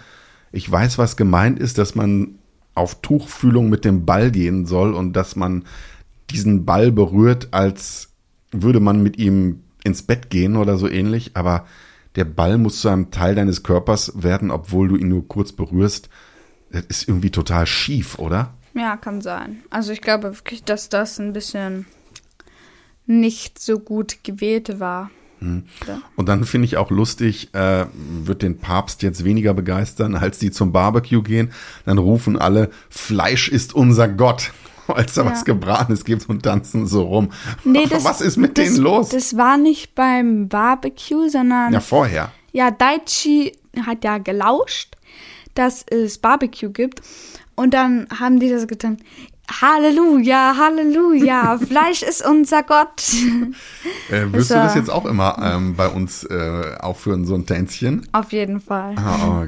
ich 0.51 0.69
weiß, 0.69 0.97
was 0.97 1.15
gemeint 1.15 1.57
ist, 1.57 1.77
dass 1.77 1.95
man 1.95 2.35
auf 2.75 3.01
Tuchfühlung 3.01 3.69
mit 3.69 3.85
dem 3.85 4.05
Ball 4.05 4.29
gehen 4.29 4.65
soll 4.65 4.93
und 4.93 5.13
dass 5.13 5.37
man 5.37 5.63
diesen 6.31 6.65
Ball 6.65 6.91
berührt, 6.91 7.47
als 7.51 8.09
würde 8.51 8.81
man 8.81 9.01
mit 9.01 9.17
ihm 9.17 9.61
ins 9.89 10.03
Bett 10.03 10.29
gehen 10.29 10.55
oder 10.55 10.77
so 10.77 10.87
ähnlich, 10.87 11.31
aber 11.33 11.65
der 12.15 12.25
Ball 12.25 12.57
muss 12.57 12.81
zu 12.81 12.89
einem 12.89 13.11
Teil 13.11 13.35
deines 13.35 13.63
Körpers 13.63 14.13
werden, 14.15 14.51
obwohl 14.51 14.87
du 14.87 14.95
ihn 14.95 15.09
nur 15.09 15.27
kurz 15.27 15.51
berührst. 15.51 16.09
Das 16.71 16.83
ist 16.87 17.07
irgendwie 17.07 17.31
total 17.31 17.65
schief, 17.65 18.17
oder? 18.19 18.53
Ja, 18.73 18.97
kann 18.97 19.21
sein. 19.21 19.63
Also 19.69 19.91
ich 19.91 20.01
glaube 20.01 20.35
wirklich, 20.37 20.63
dass 20.63 20.89
das 20.89 21.19
ein 21.19 21.33
bisschen 21.33 21.85
nicht 23.05 23.59
so 23.59 23.79
gut 23.79 24.23
gewählt 24.23 24.79
war. 24.79 25.09
Ja. 25.41 26.01
Und 26.15 26.27
dann 26.27 26.43
finde 26.43 26.65
ich 26.65 26.77
auch 26.77 26.91
lustig, 26.91 27.53
äh, 27.53 27.85
wird 27.93 28.41
den 28.41 28.59
Papst 28.59 29.01
jetzt 29.03 29.23
weniger 29.23 29.53
begeistern, 29.53 30.15
als 30.15 30.37
die 30.39 30.51
zum 30.51 30.71
Barbecue 30.71 31.23
gehen. 31.23 31.51
Dann 31.85 31.97
rufen 31.97 32.37
alle, 32.37 32.69
Fleisch 32.89 33.47
ist 33.47 33.73
unser 33.73 34.07
Gott, 34.07 34.51
als 34.95 35.13
da 35.13 35.23
Ja. 35.23 35.31
was 35.31 35.45
Gebratenes 35.45 36.03
gibt 36.05 36.27
und 36.29 36.43
tanzen 36.43 36.87
so 36.87 37.03
rum. 37.03 37.29
Nee, 37.63 37.85
das, 37.89 38.03
was 38.03 38.21
ist 38.21 38.37
mit 38.37 38.57
das, 38.57 38.65
denen 38.65 38.77
los? 38.77 39.09
Das 39.09 39.37
war 39.37 39.57
nicht 39.57 39.95
beim 39.95 40.47
Barbecue, 40.49 41.29
sondern 41.29 41.73
ja, 41.73 41.79
vorher. 41.79 42.31
Ja, 42.51 42.71
Daichi 42.71 43.53
hat 43.85 44.03
ja 44.03 44.17
gelauscht, 44.17 44.95
dass 45.55 45.85
es 45.89 46.17
Barbecue 46.17 46.69
gibt. 46.69 47.01
Und 47.55 47.73
dann 47.73 48.07
haben 48.19 48.39
die 48.39 48.49
das 48.49 48.67
getan. 48.67 48.97
Halleluja, 49.61 50.55
Halleluja, 50.57 51.57
Fleisch 51.67 52.03
ist 52.03 52.25
unser 52.25 52.63
Gott. 52.63 53.03
Äh, 54.09 54.31
wirst 54.31 54.33
Das 54.33 54.47
du 54.47 54.53
das 54.53 54.75
jetzt 54.75 54.89
auch 54.89 55.05
immer 55.05 55.37
ähm, 55.41 55.75
bei 55.75 55.87
uns 55.87 56.23
äh, 56.23 56.75
aufführen, 56.79 57.25
so 57.25 57.35
ein 57.35 57.45
Tänzchen? 57.45 58.07
Auf 58.11 58.31
jeden 58.31 58.61
Fall. 58.61 58.95
Ah, 58.97 59.43
oh, 59.43 59.47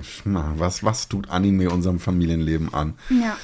was, 0.57 0.83
was 0.83 1.07
tut 1.07 1.29
Anime 1.29 1.69
unserem 1.69 1.99
Familienleben 1.99 2.73
an? 2.73 2.95
Ja. 3.09 3.37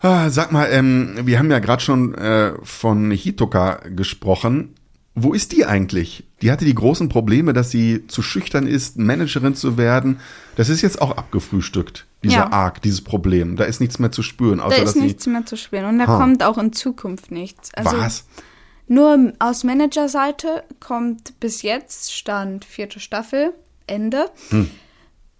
Ah, 0.00 0.30
sag 0.30 0.52
mal, 0.52 0.68
ähm, 0.70 1.14
wir 1.24 1.38
haben 1.38 1.50
ja 1.50 1.58
gerade 1.58 1.82
schon 1.82 2.14
äh, 2.14 2.52
von 2.62 3.10
Hitoka 3.10 3.80
gesprochen. 3.94 4.74
Wo 5.14 5.32
ist 5.34 5.50
die 5.50 5.66
eigentlich? 5.66 6.24
Die 6.42 6.52
hatte 6.52 6.64
die 6.64 6.74
großen 6.74 7.08
Probleme, 7.08 7.52
dass 7.52 7.72
sie 7.72 8.06
zu 8.06 8.22
schüchtern 8.22 8.68
ist, 8.68 8.96
Managerin 8.98 9.56
zu 9.56 9.76
werden. 9.76 10.20
Das 10.54 10.68
ist 10.68 10.82
jetzt 10.82 11.02
auch 11.02 11.16
abgefrühstückt, 11.16 12.06
dieser 12.22 12.34
Ja. 12.36 12.52
Arc, 12.52 12.80
dieses 12.82 13.00
Problem. 13.00 13.56
Da 13.56 13.64
ist 13.64 13.80
nichts 13.80 13.98
mehr 13.98 14.12
zu 14.12 14.22
spüren, 14.22 14.60
außer 14.60 14.76
Da 14.76 14.82
dass 14.82 14.94
ist 14.94 15.02
nichts 15.02 15.26
mehr 15.26 15.44
zu 15.44 15.56
spielen. 15.56 15.86
Und 15.86 15.98
da 15.98 16.06
Ha. 16.06 16.18
kommt 16.18 16.44
auch 16.44 16.58
in 16.58 16.72
Zukunft 16.72 17.32
nichts. 17.32 17.74
Also 17.74 17.96
Was? 17.98 18.26
nur 18.86 19.32
aus 19.40 19.64
Managerseite 19.64 20.62
kommt 20.78 21.40
bis 21.40 21.62
jetzt, 21.62 22.14
Stand 22.14 22.64
vierte 22.64 23.00
Staffel, 23.00 23.52
Ende, 23.88 24.26
Hm. 24.50 24.70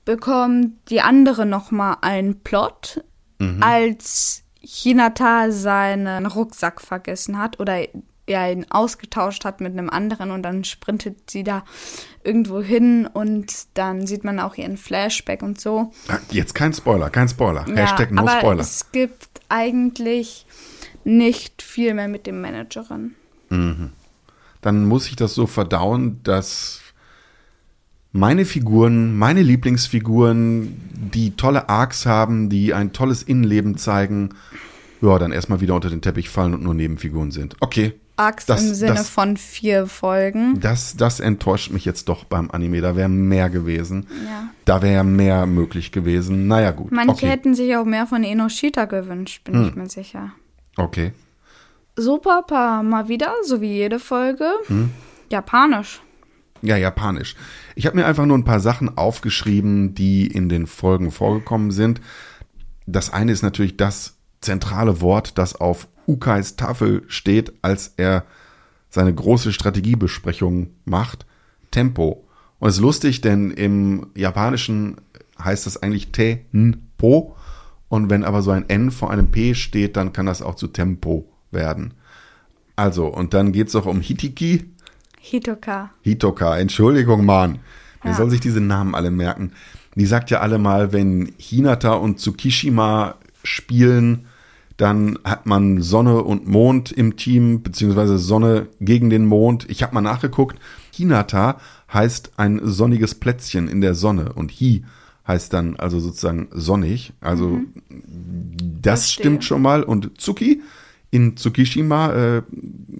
bekommt 0.05 0.73
die 0.91 1.01
andere 1.03 1.47
nochmal 1.47 1.99
einen 2.01 2.41
Plot, 2.41 3.05
Mhm. 3.39 3.63
als 3.63 4.43
Hinata 4.61 5.51
seinen 5.51 6.27
Rucksack 6.27 6.81
vergessen 6.81 7.39
hat 7.39 7.61
oder 7.61 7.87
er 8.27 8.53
ihn 8.53 8.67
ausgetauscht 8.71 9.45
hat 9.45 9.61
mit 9.61 9.73
einem 9.73 9.89
anderen 9.89 10.31
und 10.31 10.43
dann 10.43 10.65
sprintet 10.65 11.31
sie 11.31 11.45
da 11.45 11.65
irgendwo 12.25 12.61
hin 12.61 13.07
und 13.07 13.53
dann 13.75 14.07
sieht 14.07 14.23
man 14.25 14.39
auch 14.39 14.57
ihren 14.57 14.77
Flashback 14.77 15.43
und 15.43 15.61
so. 15.61 15.93
Ah, 16.09 16.19
Jetzt 16.31 16.55
kein 16.55 16.73
Spoiler, 16.75 17.09
kein 17.09 17.29
Spoiler. 17.29 17.65
Hashtag 17.65 18.11
no 18.13 18.23
aber 18.23 18.39
Spoiler. 18.39 18.61
es 18.61 18.93
gibt 18.93 19.29
eigentlich 19.49 20.47
nicht 21.05 21.63
viel 21.63 21.95
mehr 21.95 22.09
mit 22.09 22.27
dem 22.27 22.41
Managerin. 22.43 23.15
Dann 24.61 24.85
muss 24.85 25.07
ich 25.09 25.17
das 25.17 25.35
so 25.35 25.47
verdauen, 25.47 26.21
dass 26.23 26.81
meine 28.19 28.45
Figuren, 28.45 29.17
meine 29.17 29.43
Lieblingsfiguren, 29.43 30.77
die 31.15 31.33
tolle 31.37 31.69
Arcs 31.69 32.07
haben, 32.07 32.49
die 32.49 32.75
ein 32.75 32.93
tolles 32.93 33.23
Innenleben 33.23 33.77
zeigen, 33.77 34.31
ja, 35.01 35.19
dann 35.19 35.33
erstmal 35.33 35.61
wieder 35.61 35.75
unter 35.75 35.91
den 35.91 36.01
Teppich 36.01 36.29
fallen 36.29 36.55
und 36.55 36.63
nur 36.63 36.75
Nebenfiguren 36.75 37.31
sind. 37.31 37.57
Okay. 37.61 37.95
Arcs 38.17 38.47
Das- 38.47 38.65
im 38.67 38.75
Sinne 38.75 38.95
das- 38.95 39.09
von 39.09 39.37
vier 39.37 39.87
Folgen. 39.87 40.59
Das, 40.59 40.97
das 40.97 41.21
enttäuscht 41.21 41.71
mich 41.71 41.85
jetzt 41.85 42.09
doch 42.09 42.25
beim 42.25 42.51
Anime. 42.51 42.81
Da 42.81 42.97
wäre 42.97 43.09
mehr 43.09 43.49
gewesen. 43.49 44.09
Ja. 44.27 44.49
Da 44.65 44.83
wäre 44.83 45.05
mehr 45.05 45.47
möglich 45.47 45.93
gewesen. 45.93 46.49
Naja, 46.49 46.73
gut. 46.73 46.91
Manche 46.91 47.13
okay. 47.13 47.29
hätten 47.29 47.55
sich 47.55 47.77
auch 47.77 47.85
mehr 47.85 48.09
von 48.09 48.25
Enoshita 48.25 48.87
gewünscht, 48.87 49.45
bin 49.45 49.55
Hm. 49.55 49.69
ich 49.69 49.75
mir 49.77 49.89
sicher. 49.89 50.33
Okay. 50.77 51.13
Super, 51.95 52.43
paar 52.43 52.83
mal 52.83 53.09
wieder, 53.09 53.33
so 53.45 53.61
wie 53.61 53.73
jede 53.73 54.01
Folge. 54.01 54.51
Hm. 54.67 54.91
Japanisch. 55.31 56.01
Ja, 56.63 56.77
japanisch. 56.77 57.37
Ich 57.77 57.87
habe 57.87 57.97
mir 57.97 58.07
einfach 58.07 58.27
nur 58.27 58.37
ein 58.37 58.45
paar 58.45 58.61
Sachen 58.61 58.97
aufgeschrieben, 58.97 59.95
die 59.95 60.27
in 60.27 60.49
den 60.49 60.67
Folgen 60.67 61.11
vorgekommen 61.11 61.71
sind. 61.71 62.01
Das 62.87 63.13
eine 63.13 63.33
ist 63.33 63.43
natürlich 63.43 63.77
das 63.77 64.17
zentrale 64.41 65.01
Wort, 65.01 65.39
das 65.39 65.55
auf 65.55 65.89
Ukais 66.07 66.57
Tafel 66.57 67.03
steht, 67.07 67.53
als 67.63 67.95
er 67.97 68.25
seine 68.89 69.15
große 69.15 69.53
Strategiebesprechung 69.53 70.71
macht. 70.85 71.27
Tempo. 71.71 72.25
Und 72.59 72.69
es 72.69 72.77
ist 72.77 72.81
lustig, 72.81 73.21
denn 73.21 73.51
im 73.51 74.09
Japanischen 74.17 74.97
heißt 75.43 75.67
das 75.67 75.83
eigentlich 75.83 76.11
Te-N-Po. 76.11 77.37
Und 77.89 78.11
wenn 78.11 78.25
aber 78.25 78.43
so 78.43 78.51
ein 78.51 78.69
N 78.69 78.91
vor 78.91 79.11
einem 79.11 79.31
P 79.31 79.55
steht, 79.55 79.97
dann 79.97 80.13
kann 80.13 80.27
das 80.27 80.43
auch 80.43 80.57
zu 80.57 80.69
Tempo 80.69 81.31
werden. 81.51 81.95
Also, 82.77 83.07
und 83.07 83.35
dann 83.35 83.53
geht 83.53 83.69
es 83.69 83.77
auch 83.77 83.87
um 83.87 84.01
Hitiki. 84.01 84.71
Hitoka. 85.21 85.91
Hitoka, 86.03 86.59
Entschuldigung, 86.59 87.25
Mann. 87.25 87.59
Wer 88.03 88.13
Ja. 88.13 88.17
soll 88.17 88.31
sich 88.31 88.41
diese 88.41 88.61
Namen 88.61 88.95
alle 88.95 89.11
merken? 89.11 89.53
Die 89.95 90.07
sagt 90.07 90.31
ja 90.31 90.41
alle 90.41 90.59
mal, 90.59 90.93
wenn 90.93 91.33
Hinata 91.39 91.95
und 91.95 92.19
Tsukishima 92.21 93.17
spielen, 93.43 94.27
Dann 94.77 95.19
hat 95.25 95.45
man 95.45 95.83
Sonne 95.83 96.23
und 96.23 96.47
Mond 96.47 96.93
im 96.93 97.17
Team, 97.17 97.65
beziehungsweise 97.65 98.17
Sonne 98.17 98.69
gegen 98.81 99.11
den 99.11 99.27
Mond. 99.27 99.67
Ich 99.69 99.83
habe 99.83 99.93
mal 99.93 100.03
nachgeguckt. 100.03 100.57
Hinata 100.95 101.59
heißt 101.93 102.35
ein 102.37 102.61
sonniges 102.63 103.17
Plätzchen 103.17 103.67
in 103.67 103.81
der 103.81 103.95
Sonne 103.97 104.35
und 104.35 104.53
Hi 104.53 104.85
heißt 105.27 105.53
dann 105.53 105.75
also 105.75 105.99
sozusagen 105.99 106.47
sonnig. 106.53 107.13
Also 107.21 107.59
das 107.91 109.01
Verstehe. 109.01 109.21
stimmt 109.25 109.45
schon 109.45 109.63
mal. 109.63 109.83
Und 109.83 110.17
Tsuki 110.21 110.63
in 111.11 111.37
Tsukishima 111.37 112.13
äh, 112.13 112.43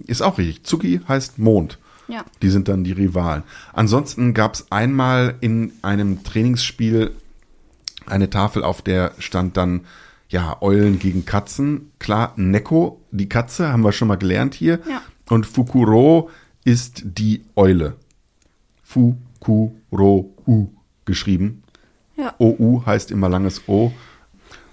ist 0.05 0.21
auch 0.21 0.37
richtig. 0.37 0.63
Tsuki 0.65 0.99
heißt 1.07 1.39
Mond. 1.39 1.79
Ja. 2.09 2.25
Die 2.41 2.49
sind 2.49 2.67
dann 2.67 2.83
die 2.83 2.91
Rivalen. 2.91 3.43
Ansonsten 3.71 4.33
gab 4.33 4.55
es 4.55 4.71
einmal 4.71 5.35
in 5.41 5.73
einem 5.81 6.23
Trainingsspiel 6.23 7.11
eine 8.05 8.29
Tafel, 8.29 8.63
auf 8.63 8.81
der 8.81 9.13
stand 9.19 9.55
dann, 9.55 9.81
ja, 10.27 10.61
Eulen 10.61 10.99
gegen 10.99 11.25
Katzen. 11.25 11.91
Klar, 11.99 12.33
Neko, 12.35 13.01
die 13.11 13.29
Katze, 13.29 13.71
haben 13.71 13.83
wir 13.83 13.91
schon 13.91 14.07
mal 14.07 14.15
gelernt 14.15 14.53
hier. 14.53 14.79
Ja. 14.89 15.01
Und 15.29 15.45
Fukuro 15.45 16.29
ist 16.63 17.01
die 17.03 17.43
Eule. 17.55 17.95
Fukuro-u 18.83 20.69
geschrieben. 21.05 21.63
Ja. 22.17 22.35
OU 22.37 22.83
heißt 22.85 23.11
immer 23.11 23.29
langes 23.29 23.67
O. 23.67 23.91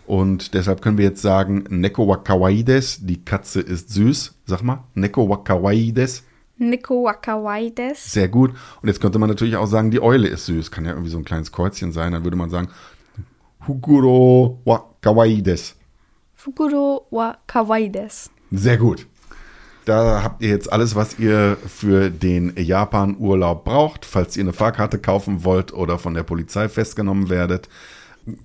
Und 0.06 0.54
deshalb 0.54 0.82
können 0.82 0.98
wir 0.98 1.04
jetzt 1.04 1.22
sagen, 1.22 1.64
Neko 1.68 2.06
wa 2.06 2.16
kawaides, 2.16 3.04
die 3.06 3.24
Katze 3.24 3.60
ist 3.60 3.90
süß. 3.90 4.34
Sag 4.46 4.62
mal, 4.62 4.84
Neko 4.94 5.28
wa 5.28 5.36
kawaides. 5.36 6.24
Nico 6.58 7.04
Wakawaides. 7.04 8.12
Sehr 8.12 8.28
gut. 8.28 8.52
Und 8.82 8.88
jetzt 8.88 9.00
könnte 9.00 9.18
man 9.18 9.28
natürlich 9.28 9.56
auch 9.56 9.66
sagen, 9.66 9.90
die 9.90 10.00
Eule 10.00 10.28
ist 10.28 10.46
süß. 10.46 10.70
Kann 10.70 10.84
ja 10.84 10.92
irgendwie 10.92 11.10
so 11.10 11.18
ein 11.18 11.24
kleines 11.24 11.52
Kreuzchen 11.52 11.92
sein. 11.92 12.12
Dann 12.12 12.24
würde 12.24 12.36
man 12.36 12.50
sagen, 12.50 12.68
Hukuro 13.66 14.60
wa 14.64 14.84
kawaides. 15.00 15.76
Fukuro 16.34 17.06
wa 17.10 17.36
Kawaides. 17.46 18.30
Sehr 18.52 18.76
gut. 18.76 19.06
Da 19.84 20.22
habt 20.22 20.42
ihr 20.42 20.48
jetzt 20.48 20.72
alles, 20.72 20.94
was 20.96 21.18
ihr 21.18 21.56
für 21.66 22.10
den 22.10 22.52
Japan-Urlaub 22.56 23.64
braucht. 23.64 24.04
Falls 24.04 24.36
ihr 24.36 24.42
eine 24.42 24.52
Fahrkarte 24.52 24.98
kaufen 24.98 25.44
wollt 25.44 25.72
oder 25.72 25.98
von 25.98 26.14
der 26.14 26.24
Polizei 26.24 26.68
festgenommen 26.68 27.28
werdet, 27.30 27.68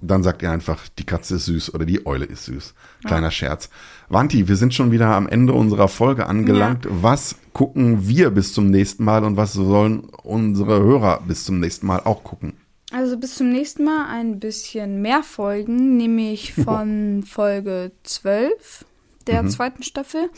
dann 0.01 0.23
sagt 0.23 0.41
ihr 0.43 0.51
einfach, 0.51 0.87
die 0.99 1.05
Katze 1.05 1.35
ist 1.35 1.45
süß 1.45 1.73
oder 1.73 1.85
die 1.85 2.05
Eule 2.05 2.25
ist 2.25 2.45
süß. 2.45 2.73
Kleiner 3.03 3.31
Scherz. 3.31 3.69
Wanti, 4.09 4.47
wir 4.47 4.55
sind 4.55 4.73
schon 4.73 4.91
wieder 4.91 5.07
am 5.07 5.27
Ende 5.27 5.53
unserer 5.53 5.87
Folge 5.87 6.27
angelangt. 6.27 6.87
Was 6.89 7.35
gucken 7.53 8.07
wir 8.07 8.29
bis 8.29 8.53
zum 8.53 8.69
nächsten 8.69 9.03
Mal 9.03 9.23
und 9.23 9.37
was 9.37 9.53
sollen 9.53 10.01
unsere 10.23 10.81
Hörer 10.81 11.21
bis 11.27 11.45
zum 11.45 11.59
nächsten 11.59 11.87
Mal 11.87 12.01
auch 12.01 12.23
gucken? 12.23 12.53
Also 12.93 13.17
bis 13.17 13.35
zum 13.35 13.49
nächsten 13.51 13.85
Mal 13.85 14.07
ein 14.07 14.39
bisschen 14.39 15.01
mehr 15.01 15.23
Folgen, 15.23 15.97
nämlich 15.97 16.53
von 16.53 17.23
Folge 17.23 17.91
12 18.03 18.85
der 19.27 19.47
zweiten 19.47 19.83
Staffel 19.83 20.29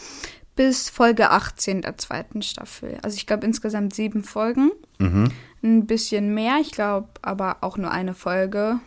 bis 0.55 0.89
Folge 0.89 1.31
18 1.31 1.81
der 1.81 1.97
zweiten 1.97 2.41
Staffel. 2.43 2.99
Also 3.01 3.17
ich 3.17 3.25
glaube 3.25 3.45
insgesamt 3.45 3.95
sieben 3.95 4.23
Folgen. 4.23 4.71
Ein 4.99 5.85
bisschen 5.87 6.33
mehr, 6.33 6.57
ich 6.61 6.71
glaube 6.71 7.09
aber 7.21 7.57
auch 7.61 7.77
nur 7.77 7.91
eine 7.91 8.13
Folge 8.13 8.79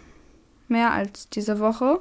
mehr 0.69 0.93
als 0.93 1.29
diese 1.29 1.59
Woche. 1.59 2.01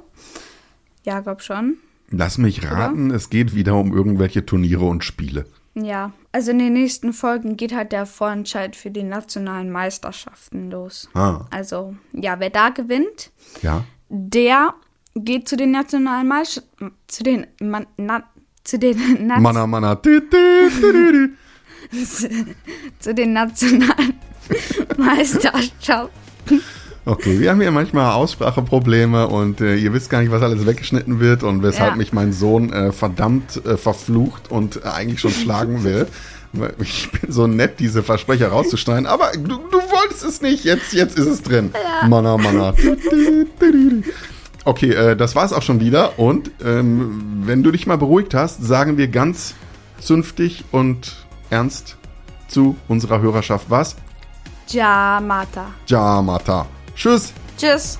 Ja, 1.04 1.20
glaube 1.20 1.42
schon. 1.42 1.76
Lass 2.10 2.38
mich 2.38 2.64
raten, 2.70 3.10
es 3.10 3.30
geht 3.30 3.54
wieder 3.54 3.74
um 3.76 3.92
irgendwelche 3.92 4.46
Turniere 4.46 4.84
und 4.84 5.02
Spiele. 5.04 5.46
Ja, 5.74 6.12
also 6.32 6.52
in 6.52 6.58
den 6.58 6.72
nächsten 6.72 7.12
Folgen 7.12 7.56
geht 7.56 7.74
halt 7.74 7.92
der 7.92 8.06
Vorentscheid 8.06 8.74
für 8.76 8.90
die 8.90 9.02
nationalen 9.02 9.70
Meisterschaften 9.70 10.70
los. 10.70 11.08
Ah, 11.14 11.44
Also, 11.50 11.94
ja, 12.12 12.40
wer 12.40 12.50
da 12.50 12.70
gewinnt, 12.70 13.30
ja. 13.62 13.84
der 14.08 14.74
geht 15.14 15.48
zu 15.48 15.56
den 15.56 15.72
nationalen 15.72 16.28
Meisterschaften, 16.28 16.92
zu 17.08 17.22
den, 17.24 17.46
man, 17.60 17.86
na, 17.98 18.22
zu 18.64 18.78
den, 18.78 19.26
na, 19.26 19.38
Mana, 19.38 19.66
mana. 19.66 19.96
Tü, 19.96 20.20
tü, 20.30 20.70
tü. 20.80 21.36
zu 23.00 23.14
den 23.14 23.32
nationalen 23.32 24.14
Meisterschaften. 24.96 26.25
Okay, 27.08 27.38
wir 27.38 27.50
haben 27.50 27.60
hier 27.60 27.70
manchmal 27.70 28.12
Ausspracheprobleme 28.14 29.28
und 29.28 29.60
äh, 29.60 29.76
ihr 29.76 29.92
wisst 29.92 30.10
gar 30.10 30.20
nicht, 30.22 30.32
was 30.32 30.42
alles 30.42 30.66
weggeschnitten 30.66 31.20
wird 31.20 31.44
und 31.44 31.62
weshalb 31.62 31.90
Ja. 31.92 31.96
mich 31.96 32.12
mein 32.12 32.32
Sohn 32.32 32.72
äh, 32.72 32.90
verdammt 32.90 33.64
äh, 33.64 33.76
verflucht 33.76 34.50
und 34.50 34.84
äh, 34.84 34.88
eigentlich 34.88 35.20
schon 35.20 35.30
schlagen 35.30 35.84
will. 35.84 36.08
Ich 36.80 37.08
bin 37.12 37.30
so 37.30 37.46
nett, 37.46 37.78
diese 37.78 38.02
Versprecher 38.02 38.48
rauszuschneiden, 38.48 39.06
aber 39.06 39.30
du, 39.36 39.56
du 39.70 39.78
wolltest 39.78 40.24
es 40.24 40.40
nicht, 40.40 40.64
jetzt, 40.64 40.92
jetzt 40.94 41.16
ist 41.16 41.26
es 41.26 41.42
drin. 41.42 41.70
Mana, 42.08 42.36
mana. 42.38 42.74
Okay, 44.64 44.90
äh, 44.92 45.14
das 45.16 45.36
war's 45.36 45.52
auch 45.52 45.62
schon 45.62 45.78
wieder 45.78 46.18
und 46.18 46.50
ähm, 46.64 47.42
wenn 47.44 47.62
du 47.62 47.70
dich 47.70 47.86
mal 47.86 47.98
beruhigt 47.98 48.34
hast, 48.34 48.64
sagen 48.64 48.96
wir 48.96 49.06
ganz 49.06 49.54
zünftig 50.00 50.64
und 50.72 51.24
ernst 51.50 51.98
zu 52.48 52.76
unserer 52.88 53.20
Hörerschaft 53.20 53.66
was? 53.68 53.94
Jamata. 54.68 55.66
Jamata. 55.86 56.66
Tschüss. 56.96 57.32
Tschüss. 57.58 57.98